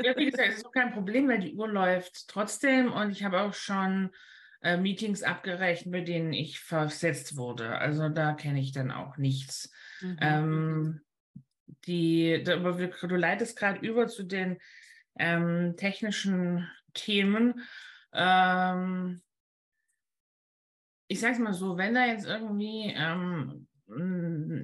Ja, 0.00 0.16
wie 0.16 0.30
gesagt, 0.30 0.48
es 0.48 0.58
ist 0.58 0.66
auch 0.66 0.72
kein 0.72 0.92
Problem, 0.92 1.26
weil 1.26 1.40
die 1.40 1.56
Uhr 1.56 1.66
läuft 1.66 2.28
trotzdem 2.28 2.92
und 2.92 3.10
ich 3.10 3.24
habe 3.24 3.40
auch 3.40 3.52
schon 3.52 4.10
äh, 4.62 4.76
Meetings 4.76 5.24
abgerechnet, 5.24 5.92
bei 5.92 6.02
denen 6.02 6.32
ich 6.32 6.60
versetzt 6.60 7.36
wurde. 7.36 7.76
Also 7.78 8.08
da 8.08 8.34
kenne 8.34 8.60
ich 8.60 8.70
dann 8.70 8.92
auch 8.92 9.16
nichts. 9.16 9.72
Mhm. 10.00 10.18
Ähm, 10.20 11.00
die, 11.86 12.44
du 12.44 13.16
leitest 13.16 13.58
gerade 13.58 13.84
über 13.84 14.06
zu 14.06 14.22
den 14.22 14.58
ähm, 15.18 15.74
technischen 15.76 16.70
Themen. 16.94 17.60
Ähm, 18.12 19.20
ich 21.10 21.18
sage 21.18 21.32
es 21.32 21.38
mal 21.40 21.52
so, 21.52 21.76
wenn 21.76 21.94
da 21.94 22.06
jetzt 22.06 22.24
irgendwie 22.24 22.94
ähm, 22.96 23.66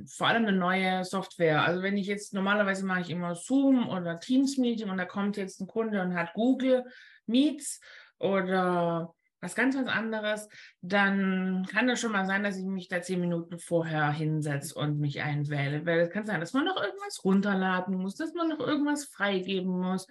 vor 0.09 0.29
allem 0.29 0.47
eine 0.47 0.57
neue 0.57 1.05
Software, 1.05 1.65
also 1.65 1.83
wenn 1.83 1.97
ich 1.97 2.07
jetzt 2.07 2.35
normalerweise 2.35 2.87
mache 2.87 3.00
ich 3.00 3.11
immer 3.11 3.35
Zoom 3.35 3.88
oder 3.88 4.21
Teams 4.21 4.57
Meeting 4.57 4.88
und 4.88 4.99
da 4.99 5.07
kommt 5.07 5.37
jetzt 5.37 5.61
ein 5.61 5.67
Kunde 5.67 6.00
und 6.00 6.15
hat 6.15 6.35
Google 6.35 6.85
Meets 7.26 7.81
oder 8.21 9.12
was 9.41 9.57
ganz 9.57 9.76
was 9.76 9.88
anderes, 9.88 10.49
dann 10.83 11.67
kann 11.69 11.88
es 11.88 12.00
schon 12.00 12.12
mal 12.12 12.26
sein, 12.26 12.45
dass 12.45 12.57
ich 12.57 12.65
mich 12.65 12.87
da 12.87 13.03
zehn 13.03 13.21
Minuten 13.21 13.59
vorher 13.59 14.12
hinsetze 14.12 14.79
und 14.79 15.00
mich 15.00 15.23
einwähle. 15.23 15.85
Weil 15.85 15.99
es 15.99 16.11
kann 16.11 16.26
sein, 16.26 16.38
dass 16.38 16.53
man 16.53 16.65
noch 16.65 16.81
irgendwas 16.81 17.25
runterladen 17.25 17.97
muss, 17.97 18.15
dass 18.15 18.35
man 18.35 18.50
noch 18.50 18.61
irgendwas 18.61 19.07
freigeben 19.07 19.81
muss, 19.81 20.07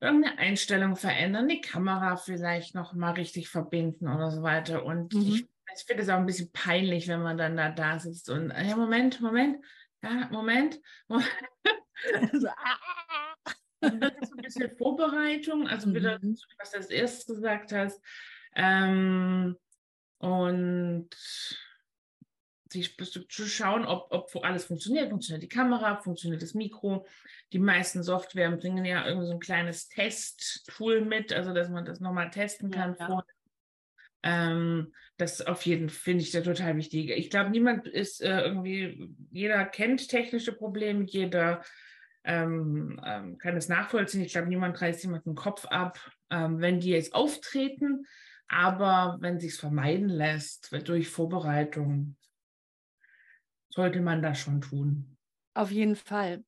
irgendeine 0.00 0.38
Einstellung 0.38 0.96
verändern, 0.96 1.48
die 1.48 1.60
Kamera 1.60 2.16
vielleicht 2.16 2.74
noch 2.74 2.92
mal 2.94 3.12
richtig 3.12 3.48
verbinden 3.48 4.08
oder 4.08 4.30
so 4.30 4.42
weiter. 4.42 4.84
Und 4.84 5.14
mhm. 5.14 5.22
ich, 5.22 5.46
ich 5.74 5.84
finde 5.86 6.02
es 6.02 6.08
auch 6.08 6.16
ein 6.16 6.26
bisschen 6.26 6.52
peinlich, 6.52 7.08
wenn 7.08 7.22
man 7.22 7.38
dann 7.38 7.56
da, 7.56 7.70
da 7.70 7.98
sitzt 7.98 8.30
und, 8.30 8.50
ja, 8.50 8.76
Moment, 8.76 9.20
Moment, 9.20 9.64
ja, 10.02 10.28
Moment. 10.30 10.80
Moment. 11.08 11.30
Also, 12.32 12.48
ah, 12.48 12.78
das 13.80 14.12
ist 14.20 14.32
ein 14.32 14.42
bisschen 14.42 14.76
Vorbereitung, 14.76 15.68
also 15.68 15.94
wieder, 15.94 16.18
mhm. 16.20 16.36
was 16.58 16.70
du 16.70 16.76
als 16.78 16.90
erstes 16.90 17.26
gesagt 17.26 17.72
hast. 17.72 18.00
Ähm, 18.54 19.56
und 20.18 21.08
sich 22.76 22.96
zu 23.28 23.46
schauen, 23.46 23.84
ob, 23.84 24.08
ob 24.10 24.44
alles 24.44 24.66
funktioniert. 24.66 25.10
Funktioniert 25.10 25.42
die 25.42 25.48
Kamera, 25.48 25.96
funktioniert 25.96 26.42
das 26.42 26.54
Mikro. 26.54 27.06
Die 27.52 27.58
meisten 27.58 28.02
Software 28.02 28.50
bringen 28.52 28.84
ja 28.84 29.06
irgendwie 29.06 29.26
so 29.26 29.32
ein 29.32 29.40
kleines 29.40 29.88
Test-Tool 29.88 31.00
mit, 31.02 31.32
also 31.32 31.52
dass 31.52 31.68
man 31.68 31.84
das 31.84 32.00
nochmal 32.00 32.30
testen 32.30 32.70
kann. 32.70 32.96
Ja, 32.98 33.08
ja. 33.08 33.24
Ähm, 34.22 34.92
das 35.18 35.40
auf 35.40 35.62
jeden 35.66 35.88
Fall 35.88 35.98
finde 35.98 36.24
ich 36.24 36.30
da 36.32 36.40
total 36.40 36.76
wichtig. 36.76 37.10
Ich 37.10 37.30
glaube, 37.30 37.50
niemand 37.50 37.86
ist 37.86 38.20
äh, 38.20 38.40
irgendwie, 38.40 39.14
jeder 39.30 39.64
kennt 39.64 40.08
technische 40.08 40.52
Probleme, 40.52 41.04
jeder 41.04 41.62
ähm, 42.24 43.00
ähm, 43.04 43.38
kann 43.38 43.56
es 43.56 43.68
nachvollziehen. 43.68 44.22
Ich 44.22 44.32
glaube, 44.32 44.48
niemand 44.48 44.80
reißt 44.80 45.04
jemanden 45.04 45.30
den 45.30 45.36
Kopf 45.36 45.64
ab, 45.66 45.98
ähm, 46.30 46.60
wenn 46.60 46.80
die 46.80 46.90
jetzt 46.90 47.14
auftreten. 47.14 48.04
Aber 48.48 49.16
wenn 49.20 49.38
sich 49.38 49.52
es 49.52 49.58
vermeiden 49.58 50.08
lässt 50.08 50.72
durch 50.88 51.08
Vorbereitung, 51.08 52.16
sollte 53.76 54.00
man 54.00 54.22
das 54.22 54.40
schon 54.40 54.60
tun. 54.60 55.16
Auf 55.54 55.70
jeden 55.70 55.96
Fall. 55.96 56.44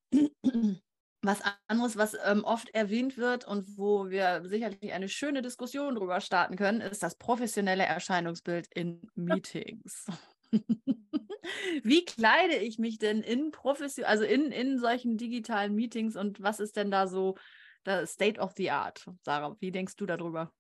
Was 1.23 1.43
anderes, 1.67 1.97
was 1.97 2.17
ähm, 2.25 2.45
oft 2.45 2.69
erwähnt 2.71 3.19
wird 3.19 3.47
und 3.47 3.77
wo 3.77 4.09
wir 4.09 4.43
sicherlich 4.47 4.93
eine 4.93 5.09
schöne 5.09 5.43
Diskussion 5.43 5.97
darüber 5.97 6.21
starten 6.21 6.57
können, 6.57 6.81
ist 6.81 7.03
das 7.03 7.17
professionelle 7.17 7.85
Erscheinungsbild 7.85 8.69
in 8.75 9.03
Meetings. 9.15 10.07
Wie 11.83 12.05
kleide 12.05 12.57
ich 12.57 12.79
mich 12.79 12.99
denn 12.99 13.23
in 13.23 13.51
profession 13.51 14.05
also 14.05 14.25
in, 14.25 14.53
in 14.53 14.79
solchen 14.79 15.17
digitalen 15.17 15.75
Meetings 15.75 16.17
und 16.17 16.43
was 16.43 16.61
ist 16.61 16.77
denn 16.77 16.91
da 16.91 17.07
so 17.07 17.37
das 17.85 18.13
State 18.13 18.41
of 18.41 18.53
the 18.57 18.71
Art? 18.71 19.05
Sarah, 19.23 19.57
wie 19.61 19.73
denkst 19.73 19.97
du 19.97 20.07
darüber? 20.07 20.53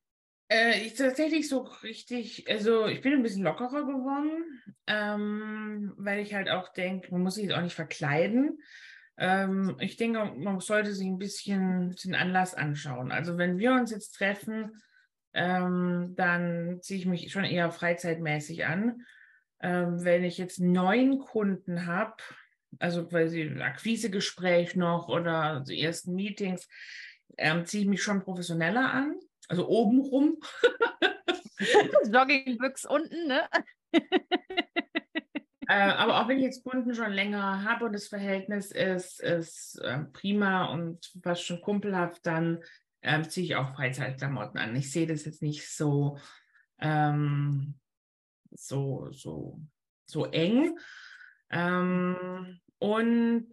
Äh, 0.48 0.80
ich 0.86 0.94
tatsächlich 0.94 1.48
so 1.48 1.60
richtig, 1.82 2.48
also 2.48 2.86
ich 2.86 3.00
bin 3.00 3.12
ein 3.12 3.22
bisschen 3.22 3.44
lockerer 3.44 3.84
geworden, 3.84 4.62
ähm, 4.86 5.92
weil 5.96 6.20
ich 6.20 6.34
halt 6.34 6.48
auch 6.48 6.72
denke, 6.72 7.10
man 7.12 7.22
muss 7.22 7.34
sich 7.34 7.44
jetzt 7.44 7.54
auch 7.54 7.62
nicht 7.62 7.74
verkleiden. 7.74 8.60
Ähm, 9.16 9.76
ich 9.80 9.96
denke, 9.96 10.24
man 10.36 10.60
sollte 10.60 10.94
sich 10.94 11.06
ein 11.06 11.18
bisschen 11.18 11.94
den 12.04 12.14
Anlass 12.14 12.54
anschauen. 12.54 13.12
Also 13.12 13.36
wenn 13.36 13.58
wir 13.58 13.72
uns 13.72 13.90
jetzt 13.90 14.12
treffen, 14.12 14.80
ähm, 15.34 16.14
dann 16.16 16.80
ziehe 16.80 16.98
ich 17.00 17.06
mich 17.06 17.30
schon 17.30 17.44
eher 17.44 17.70
freizeitmäßig 17.70 18.64
an 18.64 19.04
ähm, 19.60 20.04
wenn 20.04 20.24
ich 20.24 20.38
jetzt 20.38 20.60
neun 20.60 21.18
Kunden 21.18 21.86
habe, 21.86 22.16
also 22.78 23.06
quasi 23.06 23.42
ein 23.42 23.62
Akquisegespräch 23.62 24.76
noch 24.76 25.08
oder 25.08 25.64
die 25.66 25.80
ersten 25.80 26.14
Meetings, 26.14 26.68
ähm, 27.36 27.66
ziehe 27.66 27.82
ich 27.82 27.88
mich 27.88 28.02
schon 28.02 28.22
professioneller 28.22 28.92
an, 28.92 29.18
also 29.48 29.68
obenrum. 29.68 30.38
Joggingbüchs 32.12 32.86
unten, 32.86 33.26
ne? 33.26 33.48
äh, 35.66 35.90
aber 35.90 36.20
auch 36.20 36.28
wenn 36.28 36.38
ich 36.38 36.44
jetzt 36.44 36.62
Kunden 36.64 36.94
schon 36.94 37.12
länger 37.12 37.64
habe 37.64 37.86
und 37.86 37.92
das 37.92 38.08
Verhältnis 38.08 38.70
ist, 38.70 39.20
ist 39.20 39.80
äh, 39.82 40.04
prima 40.12 40.66
und 40.66 41.12
fast 41.22 41.44
schon 41.44 41.60
kumpelhaft, 41.60 42.24
dann 42.26 42.62
äh, 43.00 43.22
ziehe 43.22 43.46
ich 43.46 43.56
auch 43.56 43.74
Freizeitklamotten 43.74 44.60
an. 44.60 44.76
Ich 44.76 44.92
sehe 44.92 45.06
das 45.06 45.24
jetzt 45.24 45.42
nicht 45.42 45.68
so 45.68 46.18
ähm, 46.80 47.74
so, 48.52 49.08
so, 49.12 49.60
so 50.06 50.26
eng. 50.26 50.78
Ähm, 51.50 52.60
und 52.78 53.50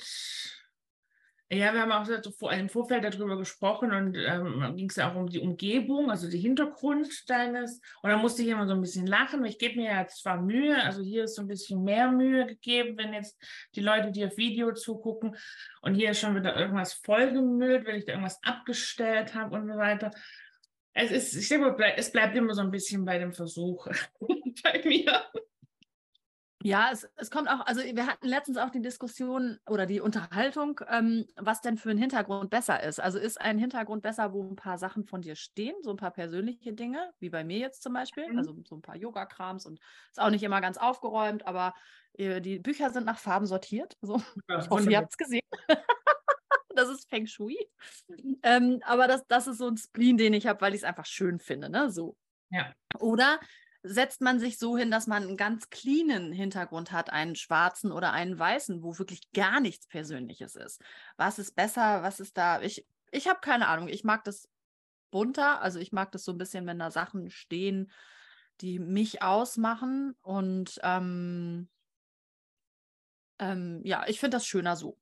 ja, 1.52 1.74
wir 1.74 1.82
haben 1.82 1.92
auch 1.92 2.52
im 2.52 2.70
Vorfeld 2.70 3.04
darüber 3.04 3.38
gesprochen 3.38 3.94
und 3.94 4.18
ähm, 4.18 4.76
ging 4.76 4.90
es 4.90 4.96
ja 4.96 5.12
auch 5.12 5.16
um 5.16 5.28
die 5.28 5.40
Umgebung, 5.40 6.10
also 6.10 6.28
den 6.28 6.42
Hintergrund 6.42 7.08
deines. 7.30 7.82
Und 8.02 8.10
da 8.10 8.18
musste 8.18 8.42
ich 8.42 8.48
immer 8.48 8.66
so 8.66 8.74
ein 8.74 8.82
bisschen 8.82 9.06
lachen, 9.06 9.46
ich 9.46 9.60
gebe 9.60 9.76
mir 9.76 9.92
ja 9.92 10.08
zwar 10.08 10.42
Mühe, 10.42 10.76
also 10.82 11.04
hier 11.04 11.26
ist 11.26 11.36
so 11.36 11.44
ein 11.44 11.48
bisschen 11.48 11.84
mehr 11.84 12.12
Mühe 12.12 12.48
gegeben, 12.48 12.98
wenn 12.98 13.14
jetzt 13.14 13.38
die 13.76 13.82
Leute, 13.82 14.12
die 14.12 14.26
auf 14.26 14.38
Video 14.38 14.74
zugucken 14.74 15.36
und 15.82 15.94
hier 15.94 16.12
ist 16.12 16.20
schon 16.20 16.36
wieder 16.36 16.56
irgendwas 16.56 16.94
vollgemüllt, 16.94 17.86
weil 17.86 17.98
ich 17.98 18.06
da 18.06 18.14
irgendwas 18.14 18.42
abgestellt 18.42 19.36
habe 19.36 19.56
und 19.56 19.68
so 19.68 19.78
weiter. 19.78 20.10
Es 20.94 21.12
ist, 21.12 21.36
ich 21.36 21.48
denke, 21.48 21.76
es 21.96 22.12
bleibt 22.12 22.36
immer 22.36 22.56
so 22.56 22.62
ein 22.62 22.72
bisschen 22.72 23.06
bei 23.06 23.20
dem 23.20 23.34
Versuch 23.34 23.88
bei 24.64 24.82
mir. 24.84 25.26
Ja, 26.66 26.90
es, 26.92 27.08
es 27.16 27.30
kommt 27.30 27.48
auch, 27.48 27.64
also 27.68 27.84
wir 27.84 28.08
hatten 28.08 28.28
letztens 28.28 28.58
auch 28.58 28.72
die 28.72 28.82
Diskussion 28.82 29.60
oder 29.70 29.86
die 29.86 30.02
Unterhaltung, 30.02 30.82
ähm, 30.90 31.28
was 31.36 31.62
denn 31.62 31.78
für 31.78 31.92
ein 31.92 32.00
Hintergrund 32.00 32.50
besser 32.50 32.82
ist. 32.82 33.00
Also 33.00 33.20
ist 33.20 33.40
ein 33.40 33.60
Hintergrund 33.60 34.02
besser, 34.02 34.34
wo 34.34 34.42
ein 34.42 34.56
paar 34.56 34.80
Sachen 34.80 35.06
von 35.06 35.22
dir 35.22 35.36
stehen, 35.36 35.76
so 35.84 35.92
ein 35.92 35.98
paar 35.98 36.10
persönliche 36.10 36.74
Dinge, 36.74 37.14
wie 37.20 37.30
bei 37.30 37.44
mir 37.44 37.60
jetzt 37.60 37.84
zum 37.84 37.94
Beispiel, 37.94 38.32
mhm. 38.32 38.40
also 38.40 38.56
so 38.68 38.78
ein 38.78 38.82
paar 38.82 38.96
Yoga-Krams 38.96 39.68
und 39.68 39.80
ist 40.10 40.20
auch 40.20 40.32
nicht 40.32 40.42
immer 40.42 40.60
ganz 40.60 40.80
aufgeräumt, 40.80 41.46
aber 41.46 41.76
äh, 42.14 42.42
die 42.42 42.58
Bücher 42.58 42.90
sind 42.90 43.06
nach 43.06 43.20
Farben 43.20 43.46
sortiert. 43.46 43.96
So. 44.02 44.20
Ja, 44.50 44.58
ich 44.58 44.70
hoffe, 44.72 44.90
ihr 44.90 44.98
habt 44.98 45.12
es 45.12 45.18
gesehen. 45.18 45.48
das 46.76 46.90
ist 46.90 47.08
Feng 47.08 47.28
Shui. 47.28 47.60
Ähm, 48.42 48.82
aber 48.88 49.08
das, 49.08 49.24
das 49.28 49.46
ist 49.46 49.60
so 49.60 49.68
ein 49.68 49.78
Spleen, 49.78 50.18
den 50.18 50.34
ich 50.34 50.48
habe, 50.48 50.62
weil 50.62 50.74
ich 50.74 50.82
es 50.82 50.84
einfach 50.84 51.06
schön 51.06 51.38
finde. 51.38 51.70
Ne? 51.70 51.92
So. 51.92 52.18
Ja. 52.50 52.74
Oder 52.98 53.40
setzt 53.88 54.22
man 54.22 54.40
sich 54.40 54.58
so 54.58 54.78
hin, 54.78 54.90
dass 54.90 55.06
man 55.06 55.24
einen 55.24 55.38
ganz 55.38 55.70
cleanen 55.70 56.32
Hintergrund 56.32 56.92
hat, 56.92 57.12
einen 57.12 57.36
schwarzen 57.36 57.92
oder 57.92 58.14
einen 58.14 58.38
weißen, 58.38 58.82
wo 58.82 58.98
wirklich 58.98 59.32
gar 59.32 59.60
nichts 59.60 59.88
Persönliches 59.88 60.56
ist. 60.56 60.82
Was 61.18 61.38
ist 61.38 61.56
besser? 61.56 62.02
Was 62.02 62.20
ist 62.20 62.36
da? 62.38 62.62
Ich, 62.62 62.86
ich 63.12 63.28
habe 63.28 63.40
keine 63.42 63.68
Ahnung. 63.68 63.88
Ich 63.88 64.04
mag 64.04 64.24
das 64.24 64.50
bunter. 65.12 65.62
Also 65.62 65.80
ich 65.80 65.92
mag 65.92 66.12
das 66.12 66.24
so 66.24 66.32
ein 66.32 66.38
bisschen, 66.40 66.66
wenn 66.66 66.80
da 66.80 66.90
Sachen 66.90 67.30
stehen, 67.30 67.92
die 68.62 68.80
mich 68.80 69.22
ausmachen. 69.22 70.16
Und 70.22 70.80
ähm, 70.82 71.70
ähm, 73.38 73.82
ja, 73.84 74.06
ich 74.08 74.20
finde 74.20 74.38
das 74.38 74.48
schöner 74.48 74.76
so. 74.76 74.98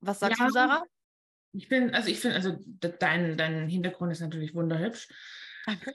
Was 0.00 0.20
sagst 0.20 0.38
ja, 0.38 0.46
du, 0.46 0.52
Sarah? 0.52 0.84
Ich 1.52 1.68
bin, 1.68 1.94
also 1.94 2.10
ich 2.10 2.20
finde, 2.20 2.36
also 2.36 2.58
dein, 2.98 3.38
dein 3.38 3.68
Hintergrund 3.68 4.12
ist 4.12 4.20
natürlich 4.20 4.54
wunderhübsch. 4.54 5.08
Danke. 5.64 5.94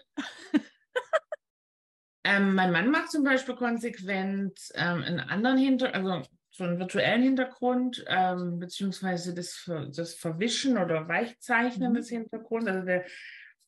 Ähm, 2.24 2.56
mein 2.56 2.72
Mann 2.72 2.92
macht 2.92 3.12
zum 3.12 3.24
Beispiel 3.24 3.56
konsequent 3.56 4.60
ähm, 4.76 5.04
einen 5.04 5.20
anderen 5.20 5.58
Hintergrund, 5.58 5.96
also 5.96 6.30
so 6.52 6.66
einen 6.66 6.80
virtuellen 6.80 7.24
Hintergrund, 7.24 8.04
ähm, 8.08 8.60
beziehungsweise 8.60 9.34
das, 9.34 9.70
das 9.96 10.14
Verwischen 10.16 10.78
oder 10.78 11.08
Weichzeichnen 11.08 11.92
mhm. 11.92 11.96
des 11.96 12.10
Hintergrunds. 12.10 12.68
Also 12.68 12.86
der 12.86 13.06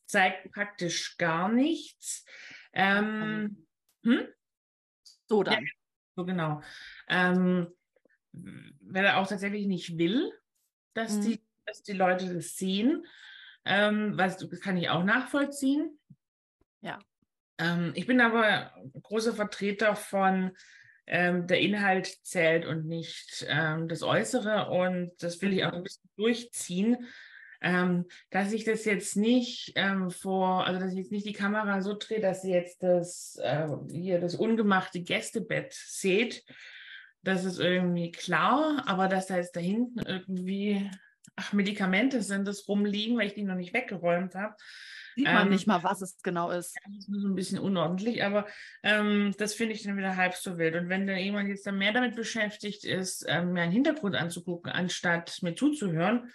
zeigt 0.05 0.51
praktisch 0.51 1.17
gar 1.17 1.49
nichts. 1.49 2.25
Ähm, 2.73 3.65
hm? 4.03 4.27
So 5.27 5.43
dann. 5.43 5.63
Ja, 5.63 5.69
so 6.15 6.25
genau. 6.25 6.61
Ähm, 7.07 7.73
weil 8.33 9.05
er 9.05 9.17
auch 9.17 9.27
tatsächlich 9.27 9.65
nicht 9.67 9.97
will, 9.97 10.31
dass, 10.93 11.17
mhm. 11.17 11.21
die, 11.21 11.43
dass 11.65 11.83
die 11.83 11.93
Leute 11.93 12.33
das 12.33 12.57
sehen. 12.57 13.05
Ähm, 13.65 14.17
was, 14.17 14.37
das 14.37 14.59
kann 14.59 14.77
ich 14.77 14.89
auch 14.89 15.03
nachvollziehen. 15.03 15.99
Ja. 16.81 16.99
Ähm, 17.63 17.93
ich 17.95 18.05
bin 18.05 18.21
aber 18.21 18.71
großer 19.01 19.33
Vertreter 19.33 19.95
von 19.95 20.51
ähm, 21.07 21.47
der 21.47 21.59
Inhalt 21.59 22.07
zählt 22.23 22.65
und 22.65 22.85
nicht 22.85 23.45
ähm, 23.49 23.87
das 23.87 24.03
Äußere. 24.03 24.69
Und 24.69 25.11
das 25.19 25.41
will 25.41 25.53
ich 25.53 25.63
auch 25.63 25.73
ein 25.73 25.83
bisschen 25.83 26.09
durchziehen. 26.15 27.07
Ähm, 27.61 28.05
dass 28.29 28.51
ich 28.51 28.65
das 28.65 28.83
jetzt 28.83 29.15
nicht 29.15 29.71
ähm, 29.75 30.11
vor, 30.11 30.67
also 30.67 30.81
dass 30.81 30.91
ich 30.91 30.97
jetzt 30.97 31.11
nicht 31.13 31.25
die 31.25 31.31
Kamera 31.31 31.81
so 31.81 31.95
drehe, 31.97 32.19
dass 32.19 32.41
sie 32.41 32.51
jetzt 32.51 32.83
das 32.83 33.39
äh, 33.41 33.67
hier 33.89 34.19
das 34.19 34.35
ungemachte 34.35 35.01
Gästebett 35.01 35.71
seht, 35.71 36.43
das 37.21 37.45
ist 37.45 37.59
irgendwie 37.59 38.11
klar, 38.11 38.83
aber 38.85 39.07
dass 39.07 39.27
da 39.27 39.37
jetzt 39.37 39.55
da 39.55 39.61
hinten 39.61 39.99
irgendwie 39.99 40.91
ach, 41.37 41.53
Medikamente 41.53 42.21
sind, 42.21 42.45
das 42.47 42.67
rumliegen, 42.67 43.17
weil 43.17 43.27
ich 43.27 43.33
die 43.33 43.43
noch 43.43 43.55
nicht 43.55 43.73
weggeräumt 43.73 44.35
habe. 44.35 44.55
Sieht 45.15 45.25
man 45.25 45.47
ähm, 45.47 45.49
nicht 45.49 45.67
mal, 45.67 45.83
was 45.83 46.01
es 46.01 46.21
genau 46.21 46.49
ist. 46.51 46.75
Das 46.85 46.97
ist 46.97 47.09
nur 47.09 47.21
so 47.21 47.27
ein 47.27 47.35
bisschen 47.35 47.59
unordentlich, 47.59 48.23
aber 48.23 48.47
ähm, 48.83 49.33
das 49.37 49.53
finde 49.53 49.73
ich 49.73 49.83
dann 49.83 49.97
wieder 49.97 50.15
halb 50.15 50.33
so 50.35 50.57
wild. 50.57 50.75
Und 50.75 50.89
wenn 50.89 51.07
da 51.07 51.15
jemand 51.15 51.49
jetzt 51.49 51.65
dann 51.67 51.77
mehr 51.77 51.93
damit 51.93 52.15
beschäftigt 52.15 52.83
ist, 52.83 53.25
ähm, 53.27 53.53
mir 53.53 53.61
einen 53.61 53.71
Hintergrund 53.71 54.15
anzugucken, 54.15 54.71
anstatt 54.71 55.39
mir 55.41 55.55
zuzuhören, 55.55 56.31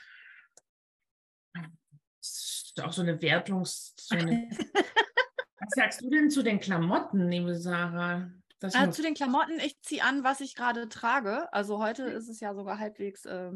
auch 2.82 2.92
so 2.92 3.02
eine 3.02 3.20
Wertungs... 3.20 3.94
So 3.98 4.16
eine 4.16 4.48
was 5.60 5.70
sagst 5.74 6.02
du 6.02 6.10
denn 6.10 6.30
zu 6.30 6.42
den 6.42 6.60
Klamotten, 6.60 7.28
liebe 7.28 7.54
Sarah? 7.56 8.30
Äh, 8.60 8.90
zu 8.90 9.02
den 9.02 9.14
Klamotten, 9.14 9.60
ich 9.60 9.80
ziehe 9.82 10.02
an, 10.02 10.24
was 10.24 10.40
ich 10.40 10.54
gerade 10.54 10.88
trage. 10.88 11.52
Also 11.52 11.78
heute 11.78 12.08
mhm. 12.08 12.16
ist 12.16 12.28
es 12.28 12.40
ja 12.40 12.54
sogar 12.54 12.78
halbwegs 12.78 13.24
äh, 13.24 13.50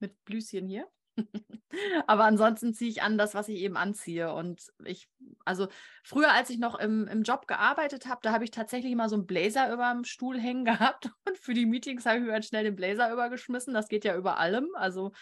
mit 0.00 0.24
Blüschen 0.24 0.66
hier. 0.66 0.86
Aber 2.06 2.24
ansonsten 2.24 2.72
ziehe 2.72 2.90
ich 2.90 3.02
an 3.02 3.18
das, 3.18 3.34
was 3.34 3.48
ich 3.48 3.58
eben 3.60 3.76
anziehe. 3.76 4.32
Und 4.32 4.72
ich, 4.84 5.08
also 5.44 5.68
früher, 6.02 6.32
als 6.32 6.50
ich 6.50 6.58
noch 6.58 6.78
im, 6.78 7.06
im 7.08 7.22
Job 7.22 7.46
gearbeitet 7.46 8.06
habe, 8.06 8.20
da 8.22 8.32
habe 8.32 8.44
ich 8.44 8.50
tatsächlich 8.50 8.94
mal 8.94 9.08
so 9.08 9.16
einen 9.16 9.26
Blazer 9.26 9.72
über 9.72 9.92
dem 9.92 10.04
Stuhl 10.04 10.38
hängen 10.40 10.64
gehabt. 10.64 11.10
Und 11.26 11.38
für 11.38 11.54
die 11.54 11.66
Meetings 11.66 12.06
habe 12.06 12.18
ich 12.18 12.24
mir 12.24 12.42
schnell 12.42 12.64
den 12.64 12.76
Blazer 12.76 13.12
übergeschmissen. 13.12 13.74
Das 13.74 13.88
geht 13.88 14.04
ja 14.04 14.16
über 14.16 14.38
allem. 14.38 14.68
Also, 14.74 15.12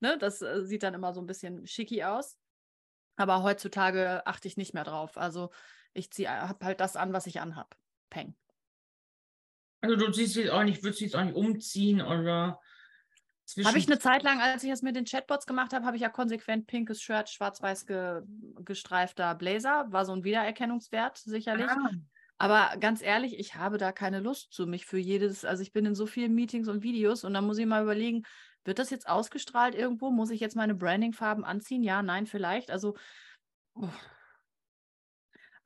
ne, 0.00 0.18
das 0.18 0.42
äh, 0.42 0.64
sieht 0.64 0.82
dann 0.82 0.94
immer 0.94 1.14
so 1.14 1.20
ein 1.20 1.26
bisschen 1.26 1.66
schicki 1.66 2.04
aus. 2.04 2.36
Aber 3.16 3.42
heutzutage 3.42 4.26
achte 4.26 4.46
ich 4.48 4.56
nicht 4.56 4.74
mehr 4.74 4.84
drauf. 4.84 5.16
Also 5.16 5.50
ich 5.94 6.10
habe 6.28 6.64
halt 6.64 6.80
das 6.80 6.96
an, 6.96 7.12
was 7.12 7.26
ich 7.26 7.40
anhab. 7.40 7.74
Peng. 8.10 8.34
Also 9.80 9.96
du 9.96 10.12
siehst 10.12 10.36
jetzt 10.36 10.50
auch 10.50 10.64
nicht, 10.64 10.82
würdest 10.82 11.00
jetzt 11.00 11.16
auch 11.16 11.24
nicht 11.24 11.34
umziehen 11.34 12.02
oder 12.02 12.60
habe 13.64 13.78
ich 13.78 13.86
eine 13.86 13.98
Zeit 13.98 14.22
lang, 14.22 14.40
als 14.40 14.64
ich 14.64 14.70
das 14.70 14.82
mit 14.82 14.96
den 14.96 15.04
Chatbots 15.04 15.46
gemacht 15.46 15.72
habe, 15.72 15.84
habe 15.84 15.96
ich 15.96 16.02
ja 16.02 16.08
konsequent 16.08 16.66
pinkes 16.66 17.00
Shirt, 17.00 17.28
schwarz-weiß 17.28 17.86
ge 17.86 18.22
gestreifter 18.64 19.34
Blazer. 19.34 19.86
War 19.90 20.04
so 20.04 20.12
ein 20.12 20.24
Wiedererkennungswert, 20.24 21.18
sicherlich. 21.18 21.68
Ah. 21.68 21.90
Aber 22.38 22.76
ganz 22.78 23.02
ehrlich, 23.02 23.38
ich 23.38 23.54
habe 23.54 23.78
da 23.78 23.92
keine 23.92 24.20
Lust 24.20 24.52
zu 24.52 24.66
mich 24.66 24.84
für 24.84 24.98
jedes. 24.98 25.44
Also 25.44 25.62
ich 25.62 25.72
bin 25.72 25.86
in 25.86 25.94
so 25.94 26.06
vielen 26.06 26.34
Meetings 26.34 26.68
und 26.68 26.82
Videos 26.82 27.24
und 27.24 27.34
dann 27.34 27.46
muss 27.46 27.58
ich 27.58 27.66
mal 27.66 27.82
überlegen, 27.82 28.24
wird 28.64 28.78
das 28.78 28.90
jetzt 28.90 29.08
ausgestrahlt 29.08 29.74
irgendwo? 29.74 30.10
Muss 30.10 30.30
ich 30.30 30.40
jetzt 30.40 30.56
meine 30.56 30.74
Branding-Farben 30.74 31.44
anziehen? 31.44 31.82
Ja, 31.82 32.02
nein, 32.02 32.26
vielleicht. 32.26 32.70
Also. 32.70 32.94
Oh. 33.74 33.88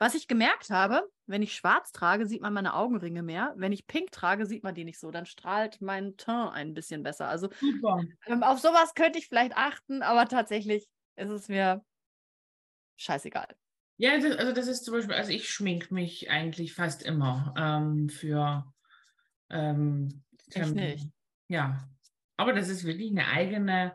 Was 0.00 0.14
ich 0.14 0.28
gemerkt 0.28 0.70
habe, 0.70 1.06
wenn 1.26 1.42
ich 1.42 1.54
schwarz 1.54 1.92
trage, 1.92 2.26
sieht 2.26 2.40
man 2.40 2.54
meine 2.54 2.72
Augenringe 2.72 3.22
mehr. 3.22 3.52
Wenn 3.58 3.70
ich 3.70 3.86
pink 3.86 4.10
trage, 4.10 4.46
sieht 4.46 4.64
man 4.64 4.74
die 4.74 4.84
nicht 4.84 4.98
so. 4.98 5.10
Dann 5.10 5.26
strahlt 5.26 5.82
mein 5.82 6.16
Teint 6.16 6.54
ein 6.54 6.72
bisschen 6.72 7.02
besser. 7.02 7.28
Also 7.28 7.50
ähm, 8.26 8.42
auf 8.42 8.60
sowas 8.60 8.94
könnte 8.94 9.18
ich 9.18 9.28
vielleicht 9.28 9.54
achten, 9.58 10.00
aber 10.02 10.26
tatsächlich 10.26 10.88
ist 11.16 11.28
es 11.28 11.48
mir 11.48 11.84
scheißegal. 12.96 13.54
Ja, 13.98 14.18
das, 14.18 14.36
also 14.38 14.52
das 14.52 14.68
ist 14.68 14.86
zum 14.86 14.94
Beispiel, 14.94 15.14
also 15.14 15.32
ich 15.32 15.50
schmink 15.50 15.90
mich 15.90 16.30
eigentlich 16.30 16.72
fast 16.72 17.02
immer 17.02 17.52
ähm, 17.58 18.08
für 18.08 18.64
ähm, 19.50 20.24
ich 20.46 20.72
nicht. 20.72 21.08
Ja, 21.48 21.86
aber 22.38 22.54
das 22.54 22.70
ist 22.70 22.84
wirklich 22.84 23.10
eine 23.10 23.26
eigene 23.26 23.94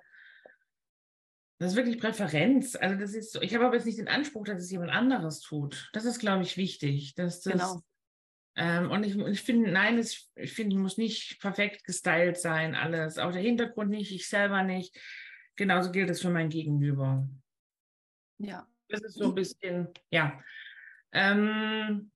das 1.57 1.71
ist 1.71 1.77
wirklich 1.77 1.99
Präferenz. 1.99 2.75
Also 2.75 2.99
das 2.99 3.13
ist 3.13 3.31
so, 3.31 3.41
ich 3.41 3.55
habe 3.55 3.65
aber 3.65 3.75
jetzt 3.75 3.85
nicht 3.85 3.97
den 3.97 4.07
Anspruch, 4.07 4.45
dass 4.45 4.61
es 4.61 4.71
jemand 4.71 4.91
anderes 4.91 5.39
tut. 5.39 5.89
Das 5.93 6.05
ist, 6.05 6.19
glaube 6.19 6.43
ich, 6.43 6.57
wichtig. 6.57 7.15
Dass 7.15 7.41
das, 7.41 7.53
genau. 7.53 7.81
Ähm, 8.57 8.91
und 8.91 9.03
ich, 9.03 9.17
ich 9.17 9.41
finde, 9.41 9.71
nein, 9.71 9.97
es, 9.97 10.31
ich 10.35 10.53
finde, 10.53 10.77
muss 10.77 10.97
nicht 10.97 11.39
perfekt 11.39 11.83
gestylt 11.85 12.37
sein, 12.37 12.75
alles. 12.75 13.17
Auch 13.17 13.31
der 13.31 13.41
Hintergrund 13.41 13.89
nicht, 13.89 14.11
ich 14.11 14.27
selber 14.27 14.63
nicht. 14.63 14.97
Genauso 15.55 15.91
gilt 15.91 16.09
es 16.09 16.21
für 16.21 16.29
mein 16.29 16.49
Gegenüber. 16.49 17.27
Ja. 18.37 18.67
Das 18.89 19.01
ist 19.01 19.15
so 19.15 19.29
ein 19.29 19.35
bisschen, 19.35 19.87
ja. 20.11 20.39
Ähm, 21.11 22.11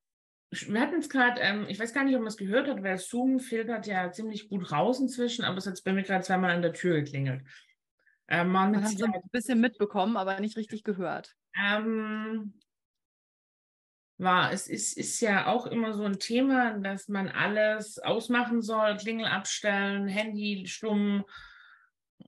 wir 0.52 0.82
hatten 0.82 1.00
es 1.00 1.10
gerade, 1.10 1.40
ähm, 1.42 1.66
ich 1.68 1.80
weiß 1.80 1.94
gar 1.94 2.04
nicht, 2.04 2.16
ob 2.16 2.22
man 2.22 2.28
es 2.28 2.38
gehört 2.38 2.68
hat, 2.68 2.84
weil 2.84 2.98
Zoom 2.98 3.40
filtert 3.40 3.88
ja 3.88 4.12
ziemlich 4.12 4.50
gut 4.50 4.72
raus 4.72 5.00
inzwischen, 5.00 5.46
aber 5.46 5.58
es 5.58 5.68
hat 5.68 5.82
bei 5.84 5.94
mir 5.94 6.04
gerade 6.04 6.24
zweimal 6.24 6.52
an 6.52 6.62
der 6.62 6.74
Tür 6.74 7.02
geklingelt. 7.02 7.44
Äh, 8.30 8.44
man 8.44 8.84
hat 8.84 8.98
so 8.98 9.06
ein 9.06 9.14
bisschen 9.32 9.60
mitbekommen, 9.60 10.16
aber 10.16 10.40
nicht 10.40 10.56
richtig 10.56 10.84
gehört. 10.84 11.36
Ähm, 11.60 12.54
war, 14.20 14.54
es 14.54 14.68
ist, 14.68 14.98
ist 14.98 15.20
ja 15.20 15.48
auch 15.48 15.66
immer 15.66 15.94
so 15.94 16.04
ein 16.04 16.20
Thema, 16.20 16.78
dass 16.78 17.08
man 17.08 17.28
alles 17.28 17.98
ausmachen 17.98 18.62
soll, 18.62 18.98
Klingel 18.98 19.26
abstellen, 19.26 20.08
Handy 20.08 20.68
stumm, 20.68 21.26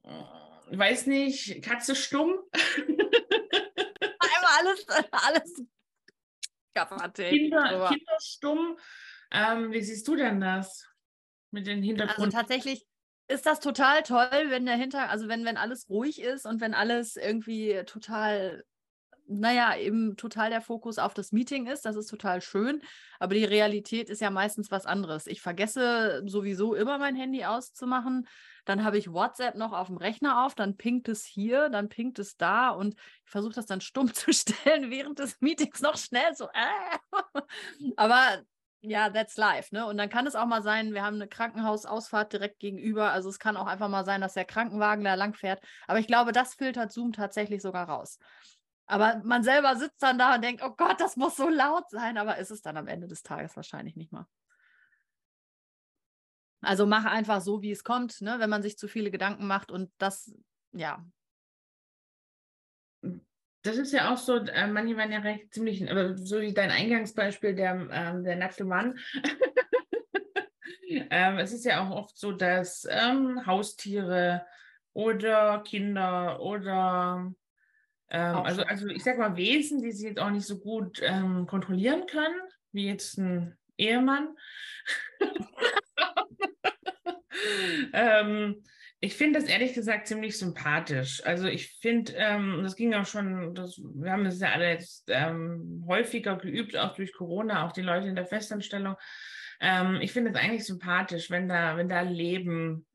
äh, 0.03 0.77
weiß 0.77 1.05
nicht, 1.05 1.61
Katze 1.63 1.95
stumm. 1.95 2.39
Einmal 4.19 4.51
alles, 4.59 4.85
alles 5.11 5.63
Kinder, 7.29 7.89
Kinder 7.89 8.17
stumm. 8.19 8.79
Ähm, 9.31 9.71
wie 9.71 9.83
siehst 9.83 10.07
du 10.07 10.15
denn 10.15 10.39
das 10.39 10.87
mit 11.51 11.67
den 11.67 11.83
Hintergründen? 11.83 12.23
Also 12.23 12.37
tatsächlich, 12.37 12.87
ist 13.31 13.45
das 13.45 13.59
total 13.59 14.03
toll, 14.03 14.45
wenn 14.49 14.65
dahinter, 14.65 15.09
also 15.09 15.27
wenn, 15.27 15.45
wenn 15.45 15.57
alles 15.57 15.89
ruhig 15.89 16.21
ist 16.21 16.45
und 16.45 16.61
wenn 16.61 16.73
alles 16.73 17.15
irgendwie 17.15 17.81
total, 17.85 18.63
naja, 19.27 19.77
eben 19.77 20.17
total 20.17 20.49
der 20.49 20.61
Fokus 20.61 20.97
auf 20.97 21.13
das 21.13 21.31
Meeting 21.31 21.65
ist, 21.65 21.85
das 21.85 21.95
ist 21.95 22.07
total 22.07 22.41
schön. 22.41 22.81
Aber 23.19 23.33
die 23.33 23.45
Realität 23.45 24.09
ist 24.09 24.19
ja 24.19 24.29
meistens 24.29 24.69
was 24.69 24.85
anderes. 24.85 25.27
Ich 25.27 25.41
vergesse 25.41 26.21
sowieso 26.25 26.75
immer 26.75 26.97
mein 26.97 27.15
Handy 27.15 27.45
auszumachen. 27.45 28.27
Dann 28.65 28.83
habe 28.83 28.97
ich 28.97 29.11
WhatsApp 29.11 29.55
noch 29.55 29.71
auf 29.71 29.87
dem 29.87 29.97
Rechner 29.97 30.45
auf, 30.45 30.53
dann 30.53 30.75
pinkt 30.75 31.07
es 31.07 31.25
hier, 31.25 31.69
dann 31.69 31.87
pinkt 31.87 32.19
es 32.19 32.35
da 32.35 32.69
und 32.69 32.95
ich 33.23 33.31
versuche 33.31 33.53
das 33.53 33.65
dann 33.65 33.81
stumm 33.81 34.13
zu 34.13 34.33
stellen 34.33 34.91
während 34.91 35.19
des 35.19 35.39
Meetings 35.39 35.81
noch 35.81 35.97
schnell 35.97 36.35
so. 36.35 36.45
Äh. 36.45 37.41
Aber 37.95 38.43
ja, 38.81 39.09
that's 39.09 39.37
life, 39.37 39.73
ne? 39.73 39.85
Und 39.85 39.97
dann 39.97 40.09
kann 40.09 40.25
es 40.25 40.35
auch 40.35 40.45
mal 40.45 40.63
sein, 40.63 40.93
wir 40.93 41.03
haben 41.03 41.15
eine 41.15 41.27
Krankenhausausfahrt 41.27 42.33
direkt 42.33 42.59
gegenüber. 42.59 43.11
Also 43.11 43.29
es 43.29 43.39
kann 43.39 43.55
auch 43.57 43.67
einfach 43.67 43.89
mal 43.89 44.05
sein, 44.05 44.21
dass 44.21 44.33
der 44.33 44.45
Krankenwagen 44.45 45.03
da 45.03 45.13
lang 45.13 45.33
fährt. 45.35 45.63
Aber 45.87 45.99
ich 45.99 46.07
glaube, 46.07 46.31
das 46.31 46.55
filtert 46.55 46.91
Zoom 46.91 47.13
tatsächlich 47.13 47.61
sogar 47.61 47.87
raus. 47.87 48.17
Aber 48.87 49.21
man 49.23 49.43
selber 49.43 49.75
sitzt 49.75 50.01
dann 50.01 50.17
da 50.17 50.35
und 50.35 50.43
denkt, 50.43 50.63
oh 50.63 50.71
Gott, 50.75 50.99
das 50.99 51.15
muss 51.15 51.37
so 51.37 51.47
laut 51.47 51.89
sein, 51.89 52.17
aber 52.17 52.37
ist 52.37 52.51
es 52.51 52.61
dann 52.61 52.75
am 52.75 52.87
Ende 52.87 53.07
des 53.07 53.23
Tages 53.23 53.55
wahrscheinlich 53.55 53.95
nicht 53.95 54.11
mal. 54.11 54.27
Also 56.61 56.85
mache 56.85 57.09
einfach 57.09 57.41
so, 57.41 57.61
wie 57.61 57.71
es 57.71 57.83
kommt, 57.83 58.21
ne? 58.21 58.39
wenn 58.39 58.49
man 58.49 58.61
sich 58.61 58.77
zu 58.77 58.87
viele 58.87 59.11
Gedanken 59.11 59.47
macht 59.47 59.71
und 59.71 59.91
das, 59.97 60.33
ja, 60.73 61.03
das 63.63 63.77
ist 63.77 63.93
ja 63.93 64.11
auch 64.11 64.17
so, 64.17 64.37
äh, 64.37 64.67
manche 64.67 64.97
waren 64.97 65.11
ja 65.11 65.19
recht 65.19 65.53
ziemlich, 65.53 65.89
aber 65.89 66.17
so 66.17 66.41
wie 66.41 66.53
dein 66.53 66.71
Eingangsbeispiel, 66.71 67.55
der, 67.55 67.87
ähm, 67.91 68.23
der 68.23 68.35
nackte 68.35 68.65
Mann. 68.65 68.97
ähm, 70.87 71.37
es 71.37 71.53
ist 71.53 71.65
ja 71.65 71.83
auch 71.83 71.91
oft 71.91 72.17
so, 72.17 72.31
dass 72.31 72.87
ähm, 72.89 73.45
Haustiere 73.45 74.45
oder 74.93 75.63
Kinder 75.65 76.41
oder 76.41 77.31
ähm, 78.09 78.35
also, 78.35 78.63
also 78.63 78.87
ich 78.87 79.03
sag 79.03 79.17
mal 79.17 79.37
Wesen, 79.37 79.81
die 79.81 79.91
sie 79.91 80.07
jetzt 80.07 80.19
auch 80.19 80.29
nicht 80.29 80.45
so 80.45 80.59
gut 80.59 80.99
ähm, 81.01 81.47
kontrollieren 81.47 82.05
können, 82.07 82.41
wie 82.73 82.87
jetzt 82.87 83.17
ein 83.17 83.57
Ehemann. 83.77 84.35
ähm, 87.93 88.63
ich 89.03 89.15
finde 89.15 89.39
das 89.39 89.49
ehrlich 89.49 89.73
gesagt 89.73 90.07
ziemlich 90.07 90.37
sympathisch. 90.37 91.25
Also 91.25 91.47
ich 91.47 91.73
finde, 91.79 92.13
ähm, 92.15 92.59
das 92.61 92.75
ging 92.75 92.93
auch 92.93 93.07
schon, 93.07 93.55
das, 93.55 93.79
wir 93.79 94.11
haben 94.11 94.23
das 94.23 94.39
ja 94.39 94.51
alle 94.51 94.69
jetzt 94.69 95.05
ähm, 95.07 95.83
häufiger 95.87 96.37
geübt, 96.37 96.77
auch 96.77 96.93
durch 96.93 97.11
Corona, 97.11 97.65
auch 97.65 97.71
die 97.71 97.81
Leute 97.81 98.07
in 98.07 98.15
der 98.15 98.27
Festanstellung. 98.27 98.95
Ähm, 99.59 99.97
ich 100.01 100.11
finde 100.11 100.29
es 100.29 100.37
eigentlich 100.37 100.65
sympathisch, 100.65 101.31
wenn 101.31 101.47
da, 101.47 101.77
wenn 101.77 101.89
da 101.89 102.01
Leben 102.01 102.85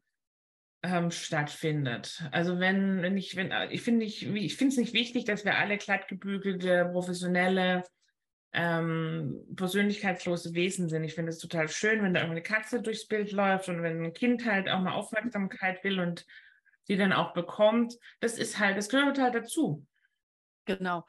ähm, 0.84 1.10
stattfindet. 1.10 2.22
Also 2.30 2.60
wenn, 2.60 3.02
wenn 3.02 3.16
ich, 3.16 3.34
wenn, 3.34 3.52
ich 3.70 3.82
finde 3.82 4.06
ich, 4.06 4.24
ich 4.24 4.56
finde 4.56 4.72
es 4.72 4.78
nicht 4.78 4.94
wichtig, 4.94 5.24
dass 5.24 5.44
wir 5.44 5.58
alle 5.58 5.76
glattgebügelte, 5.76 6.88
professionelle 6.92 7.82
ähm, 8.56 9.44
persönlichkeitslose 9.54 10.54
Wesen 10.54 10.88
sind. 10.88 11.04
Ich 11.04 11.14
finde 11.14 11.30
es 11.30 11.38
total 11.38 11.68
schön, 11.68 12.02
wenn 12.02 12.14
da 12.14 12.20
irgendeine 12.20 12.42
Katze 12.42 12.80
durchs 12.80 13.06
Bild 13.06 13.30
läuft 13.30 13.68
und 13.68 13.82
wenn 13.82 14.02
ein 14.02 14.14
Kind 14.14 14.46
halt 14.46 14.68
auch 14.68 14.80
mal 14.80 14.94
Aufmerksamkeit 14.94 15.84
will 15.84 16.00
und 16.00 16.26
die 16.88 16.96
dann 16.96 17.12
auch 17.12 17.34
bekommt. 17.34 17.98
Das 18.20 18.38
ist 18.38 18.58
halt, 18.58 18.78
das 18.78 18.88
gehört 18.88 19.18
halt 19.18 19.34
dazu. 19.34 19.86
Genau. 20.64 21.04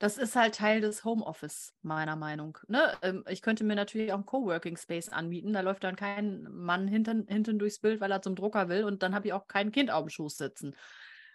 Das 0.00 0.16
ist 0.18 0.36
halt 0.36 0.56
Teil 0.56 0.80
des 0.80 1.04
Homeoffice, 1.04 1.74
meiner 1.82 2.16
Meinung. 2.16 2.58
Ne? 2.66 2.92
Ähm, 3.02 3.24
ich 3.28 3.42
könnte 3.42 3.64
mir 3.64 3.74
natürlich 3.74 4.12
auch 4.12 4.16
einen 4.16 4.26
Coworking 4.26 4.76
Space 4.76 5.08
anbieten. 5.08 5.52
Da 5.52 5.60
läuft 5.60 5.84
dann 5.84 5.96
kein 5.96 6.44
Mann 6.50 6.88
hinten, 6.88 7.26
hinten 7.28 7.58
durchs 7.58 7.80
Bild, 7.80 8.00
weil 8.00 8.10
er 8.10 8.22
zum 8.22 8.34
Drucker 8.34 8.68
will 8.68 8.84
und 8.84 9.02
dann 9.02 9.14
habe 9.14 9.28
ich 9.28 9.32
auch 9.32 9.46
kein 9.46 9.70
Kind 9.70 9.90
auf 9.90 10.04
dem 10.04 10.10
Schoß 10.10 10.36
sitzen. 10.36 10.74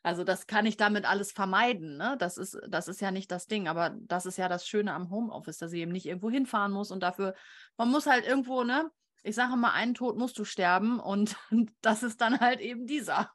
Also 0.04 0.26
das 0.26 0.48
kann 0.48 0.66
ich 0.66 0.76
damit 0.76 1.06
alles 1.06 1.32
vermeiden. 1.32 1.96
Ne? 1.98 2.18
Das, 2.20 2.38
ist, 2.38 2.60
das 2.68 2.90
ist 2.90 3.00
ja 3.00 3.10
nicht 3.10 3.32
das 3.32 3.48
Ding, 3.48 3.70
aber 3.70 3.96
das 4.02 4.26
ist 4.26 4.38
ja 4.38 4.50
das 4.50 4.68
Schöne 4.68 4.94
am 4.94 5.10
Homeoffice, 5.10 5.58
dass 5.58 5.72
ich 5.72 5.80
eben 5.80 5.94
nicht 5.94 6.06
irgendwo 6.06 6.30
hinfahren 6.30 6.74
muss 6.74 6.92
und 6.92 7.02
dafür, 7.02 7.34
man 7.78 7.90
muss 7.90 8.06
halt 8.06 8.28
irgendwo, 8.28 8.64
ne, 8.64 8.92
ich 9.24 9.36
sage 9.36 9.56
mal, 9.56 9.72
einen 9.72 9.94
Tod 9.94 10.18
musst 10.18 10.38
du 10.38 10.44
sterben 10.44 11.00
und 11.00 11.38
das 11.82 12.04
ist 12.04 12.20
dann 12.20 12.42
halt 12.42 12.60
eben 12.60 12.86
dieser, 12.86 13.32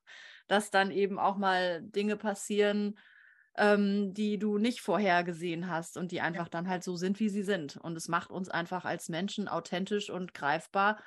dass 0.46 0.70
dann 0.70 0.90
eben 0.90 1.18
auch 1.18 1.38
mal 1.38 1.81
Dinge 1.83 2.16
passieren, 2.16 2.98
ähm, 3.57 4.12
die 4.12 4.38
du 4.38 4.59
nicht 4.59 4.83
vorher 4.83 5.24
gesehen 5.24 5.68
hast 5.68 5.96
und 5.96 6.12
die 6.12 6.20
einfach 6.20 6.48
dann 6.48 6.68
halt 6.68 6.85
so 6.85 6.96
sind, 6.96 7.18
wie 7.18 7.31
sie 7.31 7.42
sind. 7.42 7.78
Und 7.78 7.96
es 7.96 8.09
macht 8.09 8.31
uns 8.31 8.50
einfach 8.50 8.85
als 8.85 9.09
Menschen 9.09 9.48
authentisch 9.48 10.11
und 10.11 10.35
greifbar 10.35 11.02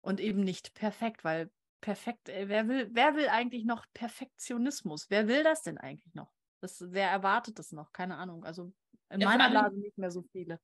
und 0.00 0.20
eben 0.20 0.40
nicht 0.40 0.74
perfekt, 0.74 1.24
weil 1.24 1.50
perfekt, 1.80 2.28
ey, 2.28 2.48
wer 2.48 2.68
will, 2.68 2.88
wer 2.92 3.14
will 3.14 3.28
eigentlich 3.28 3.64
noch 3.64 3.86
Perfektionismus? 3.94 5.06
Wer 5.08 5.28
will 5.28 5.42
das 5.42 5.62
denn 5.62 5.78
eigentlich 5.78 6.14
noch? 6.14 6.32
Das, 6.60 6.84
wer 6.88 7.08
erwartet 7.08 7.58
das 7.58 7.72
noch? 7.72 7.92
Keine 7.92 8.16
Ahnung. 8.16 8.44
Also 8.44 8.72
in 9.08 9.20
ja, 9.20 9.28
meiner 9.28 9.50
Blase 9.50 9.78
nicht 9.78 9.96
mehr 9.98 10.10
so 10.10 10.22
viele. 10.22 10.60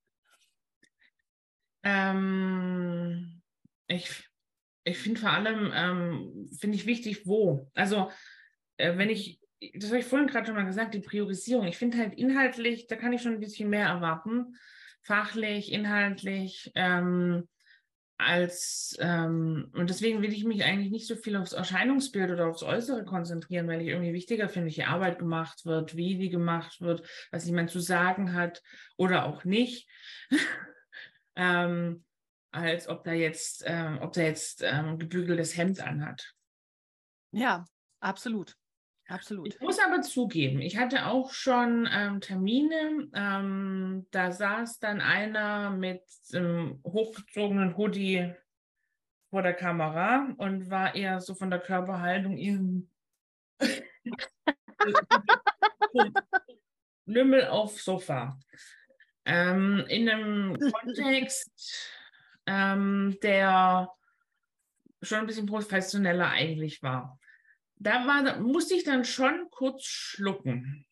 Ähm, 1.82 3.42
ich 3.86 4.28
ich 4.86 4.98
finde 4.98 5.20
vor 5.20 5.30
allem, 5.30 5.72
ähm, 5.74 6.48
finde 6.60 6.76
ich 6.76 6.86
wichtig, 6.86 7.26
wo. 7.26 7.68
Also 7.74 8.10
äh, 8.76 8.96
wenn 8.96 9.10
ich, 9.10 9.40
das 9.74 9.90
habe 9.90 9.98
ich 9.98 10.06
vorhin 10.06 10.28
gerade 10.28 10.46
schon 10.46 10.54
mal 10.54 10.64
gesagt, 10.64 10.94
die 10.94 11.00
Priorisierung. 11.00 11.66
Ich 11.66 11.76
finde 11.76 11.98
halt 11.98 12.14
inhaltlich, 12.14 12.86
da 12.86 12.94
kann 12.94 13.12
ich 13.12 13.20
schon 13.20 13.32
ein 13.32 13.40
bisschen 13.40 13.68
mehr 13.68 13.88
erwarten. 13.88 14.56
Fachlich, 15.02 15.72
inhaltlich. 15.72 16.70
Ähm, 16.76 17.48
als 18.18 18.96
ähm, 19.00 19.70
und 19.74 19.90
deswegen 19.90 20.22
will 20.22 20.32
ich 20.32 20.44
mich 20.44 20.64
eigentlich 20.64 20.90
nicht 20.90 21.06
so 21.06 21.16
viel 21.16 21.36
aufs 21.36 21.52
Erscheinungsbild 21.52 22.30
oder 22.30 22.46
aufs 22.46 22.62
Äußere 22.62 23.04
konzentrieren, 23.04 23.68
weil 23.68 23.82
ich 23.82 23.88
irgendwie 23.88 24.14
wichtiger 24.14 24.48
finde, 24.48 24.66
welche 24.66 24.88
Arbeit 24.88 25.18
gemacht 25.18 25.66
wird, 25.66 25.96
wie 25.96 26.16
die 26.16 26.30
gemacht 26.30 26.80
wird, 26.80 27.06
was 27.30 27.46
jemand 27.46 27.70
zu 27.70 27.80
sagen 27.80 28.32
hat 28.32 28.62
oder 28.96 29.26
auch 29.26 29.44
nicht, 29.44 29.88
ähm, 31.36 32.04
als 32.52 32.88
ob 32.88 33.04
da 33.04 33.12
jetzt, 33.12 33.64
ähm, 33.66 33.98
ob 34.00 34.12
der 34.14 34.24
jetzt 34.24 34.62
ähm, 34.64 34.98
gebügeltes 34.98 35.56
Hemd 35.56 35.80
anhat. 35.80 36.34
Ja, 37.32 37.66
absolut. 38.00 38.56
Absolut. 39.08 39.54
Ich 39.54 39.60
muss 39.60 39.78
aber 39.78 40.02
zugeben, 40.02 40.60
ich 40.60 40.76
hatte 40.78 41.06
auch 41.06 41.32
schon 41.32 41.88
ähm, 41.92 42.20
Termine, 42.20 43.08
ähm, 43.14 44.06
da 44.10 44.32
saß 44.32 44.80
dann 44.80 45.00
einer 45.00 45.70
mit 45.70 46.02
einem 46.32 46.80
hochgezogenen 46.84 47.76
Hoodie 47.76 48.34
vor 49.30 49.42
der 49.42 49.54
Kamera 49.54 50.34
und 50.38 50.70
war 50.70 50.96
eher 50.96 51.20
so 51.20 51.36
von 51.36 51.50
der 51.50 51.60
Körperhaltung 51.60 52.36
in 52.36 52.90
Lümmel 57.06 57.46
auf 57.46 57.80
Sofa. 57.80 58.40
Ähm, 59.24 59.84
in 59.88 60.08
einem 60.08 60.58
Kontext, 60.72 61.92
ähm, 62.46 63.16
der 63.22 63.88
schon 65.02 65.18
ein 65.18 65.26
bisschen 65.26 65.46
professioneller 65.46 66.30
eigentlich 66.30 66.82
war 66.82 67.20
da, 67.78 68.06
war, 68.06 68.40
musste 68.40 68.74
ich 68.74 68.84
dann 68.84 69.04
schon 69.04 69.48
kurz 69.50 69.84
schlucken. 69.84 70.86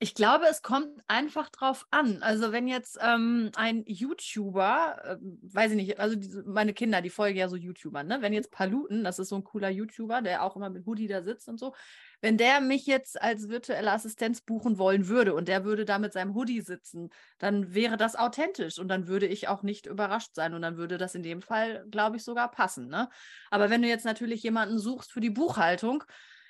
Ich 0.00 0.14
glaube, 0.14 0.46
es 0.50 0.60
kommt 0.60 0.88
einfach 1.06 1.48
drauf 1.50 1.86
an. 1.90 2.22
Also 2.22 2.52
wenn 2.52 2.66
jetzt 2.66 2.98
ähm, 3.00 3.50
ein 3.56 3.84
YouTuber, 3.86 4.96
äh, 5.04 5.16
weiß 5.20 5.70
ich 5.70 5.76
nicht, 5.76 6.00
also 6.00 6.16
die, 6.16 6.28
meine 6.44 6.74
Kinder, 6.74 7.00
die 7.00 7.10
folgen 7.10 7.38
ja 7.38 7.48
so 7.48 7.56
YouTubern, 7.56 8.06
ne? 8.06 8.20
Wenn 8.20 8.32
jetzt 8.32 8.50
Paluten, 8.50 9.04
das 9.04 9.18
ist 9.18 9.28
so 9.28 9.36
ein 9.36 9.44
cooler 9.44 9.70
YouTuber, 9.70 10.20
der 10.20 10.42
auch 10.42 10.56
immer 10.56 10.68
mit 10.68 10.84
Hoodie 10.84 11.06
da 11.06 11.22
sitzt 11.22 11.48
und 11.48 11.58
so, 11.58 11.74
wenn 12.20 12.36
der 12.36 12.60
mich 12.60 12.86
jetzt 12.86 13.20
als 13.22 13.48
virtuelle 13.48 13.92
Assistenz 13.92 14.40
buchen 14.40 14.78
wollen 14.78 15.08
würde 15.08 15.32
und 15.32 15.46
der 15.46 15.64
würde 15.64 15.84
da 15.84 15.98
mit 15.98 16.12
seinem 16.12 16.34
Hoodie 16.34 16.60
sitzen, 16.60 17.10
dann 17.38 17.72
wäre 17.72 17.96
das 17.96 18.16
authentisch 18.16 18.78
und 18.78 18.88
dann 18.88 19.06
würde 19.06 19.26
ich 19.26 19.46
auch 19.46 19.62
nicht 19.62 19.86
überrascht 19.86 20.34
sein 20.34 20.54
und 20.54 20.62
dann 20.62 20.76
würde 20.76 20.98
das 20.98 21.14
in 21.14 21.22
dem 21.22 21.40
Fall, 21.40 21.86
glaube 21.90 22.16
ich, 22.16 22.24
sogar 22.24 22.50
passen. 22.50 22.88
Ne? 22.88 23.08
Aber 23.50 23.70
wenn 23.70 23.82
du 23.82 23.88
jetzt 23.88 24.04
natürlich 24.04 24.42
jemanden 24.42 24.78
suchst 24.78 25.12
für 25.12 25.20
die 25.20 25.30
Buchhaltung, 25.30 26.02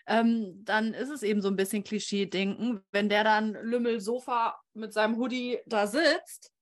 ähm, 0.07 0.65
dann 0.65 0.95
ist 0.95 1.11
es 1.11 1.23
eben 1.23 1.41
so 1.41 1.49
ein 1.49 1.57
bisschen 1.57 1.85
Klischee-Denken. 1.85 2.85
Wenn 2.91 3.09
der 3.09 3.25
dann 3.25 3.53
Lümmel-Sofa 3.53 4.61
mit 4.75 4.93
seinem 4.93 5.17
Hoodie 5.17 5.61
da 5.67 5.87
sitzt, 5.87 6.53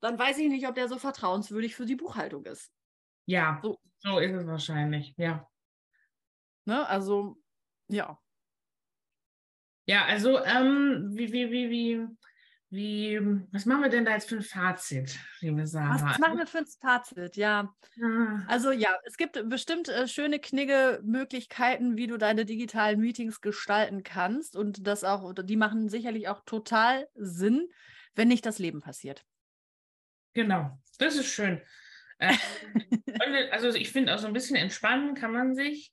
dann 0.00 0.18
weiß 0.18 0.38
ich 0.38 0.48
nicht, 0.48 0.66
ob 0.66 0.74
der 0.74 0.88
so 0.88 0.98
vertrauenswürdig 0.98 1.74
für 1.74 1.84
die 1.84 1.96
Buchhaltung 1.96 2.44
ist. 2.46 2.72
Ja, 3.26 3.60
so, 3.62 3.78
so 3.98 4.18
ist 4.18 4.32
es 4.32 4.46
wahrscheinlich, 4.46 5.14
ja. 5.16 5.46
Ne, 6.64 6.86
also, 6.88 7.36
ja. 7.88 8.18
Ja, 9.86 10.04
also, 10.06 10.42
ähm, 10.44 11.10
wie, 11.12 11.32
wie, 11.32 11.50
wie, 11.50 11.70
wie, 11.70 12.06
wie, 12.70 13.20
was 13.50 13.66
machen 13.66 13.82
wir 13.82 13.88
denn 13.88 14.04
da 14.04 14.12
jetzt 14.12 14.28
für 14.28 14.36
ein 14.36 14.42
Fazit, 14.42 15.18
liebe 15.40 15.66
Sarah? 15.66 16.10
Was 16.10 16.18
machen 16.20 16.38
wir 16.38 16.46
für 16.46 16.58
ein 16.58 16.66
Fazit? 16.66 17.36
Ja. 17.36 17.74
Ah. 18.00 18.44
Also 18.46 18.70
ja, 18.70 18.96
es 19.04 19.16
gibt 19.16 19.48
bestimmt 19.48 19.88
äh, 19.88 20.06
schöne, 20.06 20.38
knigge 20.38 21.00
Möglichkeiten, 21.02 21.96
wie 21.96 22.06
du 22.06 22.16
deine 22.16 22.44
digitalen 22.44 23.00
Meetings 23.00 23.40
gestalten 23.40 24.04
kannst. 24.04 24.54
Und 24.54 24.86
das 24.86 25.02
auch, 25.02 25.34
die 25.34 25.56
machen 25.56 25.88
sicherlich 25.88 26.28
auch 26.28 26.44
total 26.44 27.08
Sinn, 27.14 27.68
wenn 28.14 28.28
nicht 28.28 28.46
das 28.46 28.60
Leben 28.60 28.80
passiert. 28.80 29.24
Genau, 30.34 30.78
das 30.98 31.16
ist 31.16 31.26
schön. 31.26 31.60
Äh, 32.18 32.36
also 33.50 33.70
ich 33.70 33.90
finde 33.90 34.14
auch 34.14 34.18
so 34.18 34.28
ein 34.28 34.32
bisschen 34.32 34.56
entspannen 34.56 35.14
kann 35.14 35.32
man 35.32 35.56
sich. 35.56 35.92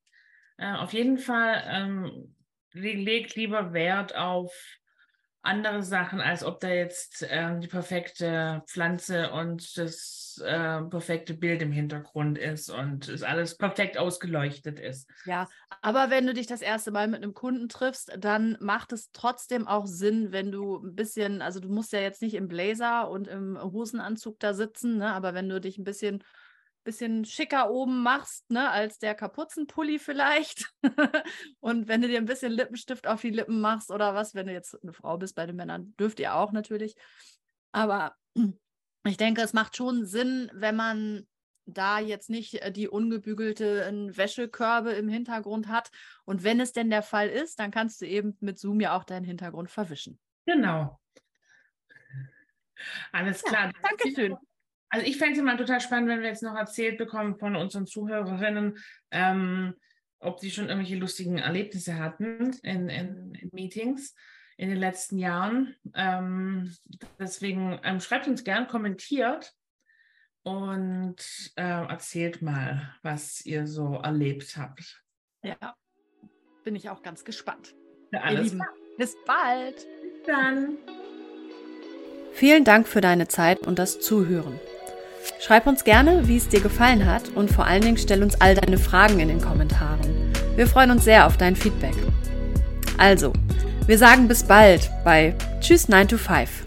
Äh, 0.58 0.74
auf 0.74 0.94
jeden 0.94 1.18
Fall 1.18 1.64
ähm, 1.68 2.36
legt 2.74 3.36
lieber 3.36 3.74
Wert 3.74 4.16
auf 4.16 4.54
andere 5.48 5.82
Sachen, 5.82 6.22
als 6.22 6.44
ob 6.44 6.60
da 6.60 6.70
jetzt 6.70 7.24
äh, 7.24 7.60
die 7.60 7.68
perfekte 7.68 8.64
Pflanze 8.68 9.32
und 9.32 9.78
das 9.78 10.42
äh, 10.46 10.82
perfekte 10.84 11.34
Bild 11.34 11.62
im 11.62 11.72
Hintergrund 11.72 12.38
ist 12.38 12.70
und 12.70 13.08
es 13.08 13.24
alles 13.24 13.58
perfekt 13.58 13.98
ausgeleuchtet 13.98 14.80
ist. 14.80 15.10
Ja, 15.26 15.48
aber 15.82 16.10
wenn 16.10 16.28
du 16.28 16.34
dich 16.34 16.48
das 16.48 16.62
erste 16.62 16.92
Mal 16.92 17.08
mit 17.08 17.24
einem 17.24 17.34
Kunden 17.34 17.70
triffst, 17.70 18.12
dann 18.20 18.58
macht 18.60 18.94
es 18.94 19.12
trotzdem 19.12 19.68
auch 19.68 19.88
Sinn, 19.88 20.32
wenn 20.32 20.52
du 20.52 20.78
ein 20.78 20.96
bisschen, 20.96 21.42
also 21.42 21.60
du 21.60 21.70
musst 21.70 21.94
ja 21.94 22.00
jetzt 22.00 22.22
nicht 22.22 22.36
im 22.36 22.48
Blazer 22.48 23.10
und 23.10 23.28
im 23.28 23.58
Hosenanzug 23.60 24.40
da 24.40 24.54
sitzen, 24.54 24.98
ne, 24.98 25.14
aber 25.14 25.34
wenn 25.34 25.50
du 25.50 25.62
dich 25.62 25.78
ein 25.78 25.86
bisschen 25.86 26.24
bisschen 26.88 27.26
schicker 27.26 27.70
oben 27.70 28.02
machst, 28.02 28.50
ne, 28.50 28.72
als 28.72 28.98
der 28.98 29.14
Kapuzenpulli 29.14 30.00
vielleicht. 30.00 30.74
und 31.60 31.90
wenn 31.90 32.02
du 32.02 32.08
dir 32.08 32.18
ein 32.18 32.26
bisschen 32.26 32.54
Lippenstift 32.54 33.08
auf 33.08 33.22
die 33.22 33.30
Lippen 33.30 33.60
machst 33.60 33.92
oder 33.92 34.16
was, 34.16 34.34
wenn 34.34 34.48
du 34.48 34.54
jetzt 34.54 34.82
eine 34.82 34.94
Frau 34.94 35.18
bist, 35.18 35.36
bei 35.36 35.46
den 35.46 35.58
Männern 35.58 35.94
dürft 36.00 36.20
ihr 36.22 36.34
auch 36.34 36.54
natürlich. 36.54 36.96
Aber 37.74 38.16
ich 39.06 39.18
denke, 39.18 39.42
es 39.42 39.52
macht 39.52 39.76
schon 39.76 40.06
Sinn, 40.06 40.50
wenn 40.54 40.78
man 40.78 41.28
da 41.66 42.00
jetzt 42.00 42.30
nicht 42.30 42.62
äh, 42.62 42.72
die 42.72 42.88
ungebügelten 42.88 44.16
Wäschekörbe 44.16 44.92
im 44.94 45.10
Hintergrund 45.10 45.68
hat. 45.68 45.92
Und 46.24 46.46
wenn 46.46 46.62
es 46.62 46.72
denn 46.72 46.90
der 46.90 47.04
Fall 47.04 47.28
ist, 47.28 47.60
dann 47.60 47.72
kannst 47.72 48.00
du 48.00 48.06
eben 48.06 48.38
mit 48.40 48.58
Zoom 48.58 48.80
ja 48.80 48.96
auch 48.96 49.04
deinen 49.04 49.26
Hintergrund 49.26 49.70
verwischen. 49.70 50.20
Genau. 50.46 50.98
Alles 53.12 53.44
klar. 53.44 53.66
Ja, 53.66 53.90
Dankeschön. 53.90 54.38
Also 54.90 55.06
ich 55.06 55.18
fände 55.18 55.38
es 55.38 55.44
mal 55.44 55.58
total 55.58 55.82
spannend, 55.82 56.10
wenn 56.10 56.22
wir 56.22 56.30
jetzt 56.30 56.44
noch 56.44 56.56
erzählt 56.56 56.98
bekommen 56.98 57.38
von 57.38 57.56
unseren 57.56 57.88
Zuhörerinnen, 57.88 58.78
ähm, 59.12 59.74
ob 60.20 60.40
sie 60.40 60.52
schon 60.52 60.70
irgendwelche 60.70 60.96
lustigen 60.96 61.38
Erlebnisse 61.38 62.00
hatten 62.00 62.54
in, 62.64 62.90
in, 62.90 63.36
in 63.36 63.50
Meetings 63.52 64.16
in 64.58 64.70
den 64.70 64.78
letzten 64.78 65.20
Jahren. 65.20 65.76
Ähm, 65.94 66.76
deswegen 67.20 67.80
ähm, 67.84 68.00
schreibt 68.00 68.28
uns 68.28 68.44
gern, 68.44 68.68
kommentiert 68.68 69.54
und 70.44 71.18
äh, 71.56 71.62
erzählt 71.62 72.42
mal, 72.42 72.96
was 73.04 73.46
ihr 73.46 73.68
so 73.68 74.00
erlebt 74.02 74.58
habt. 74.58 75.04
Ja, 75.44 75.76
bin 76.64 76.76
ich 76.76 76.90
auch 76.90 77.04
ganz 77.04 77.24
gespannt. 77.24 77.76
Ja, 78.12 78.22
alles 78.22 78.54
Lieben, 78.54 78.66
bis 78.98 79.16
bald. 79.26 79.76
Bis 79.76 80.24
dann. 80.26 80.78
Vielen 82.32 82.64
Dank 82.64 82.88
für 82.88 83.02
deine 83.02 83.28
Zeit 83.28 83.68
und 83.68 83.78
das 83.78 84.00
Zuhören. 84.00 84.60
Schreib 85.40 85.68
uns 85.68 85.84
gerne, 85.84 86.28
wie 86.28 86.38
es 86.38 86.50
dir 86.50 86.60
gefallen 86.60 87.06
hat 87.06 87.30
und 87.36 87.52
vor 87.52 87.66
allen 87.66 87.82
Dingen 87.82 87.98
stell 87.98 88.24
uns 88.24 88.40
all 88.42 88.56
deine 88.56 88.78
Fragen 88.78 89.20
in 89.20 89.28
den 89.28 89.42
Kommentaren. 89.42 90.34
Wir 90.56 90.68
freuen 90.68 90.92
uns 90.92 91.04
sehr 91.04 91.26
auf 91.26 91.38
dein 91.38 91.56
Feedback. 91.56 91.96
Also, 92.98 93.32
wir 93.86 93.98
sagen 93.98 94.28
bis 94.28 94.44
bald 94.44 94.90
bei 95.06 95.36
Tschüss 95.62 95.88
9 95.88 96.08
to 96.08 96.18
5. 96.18 96.67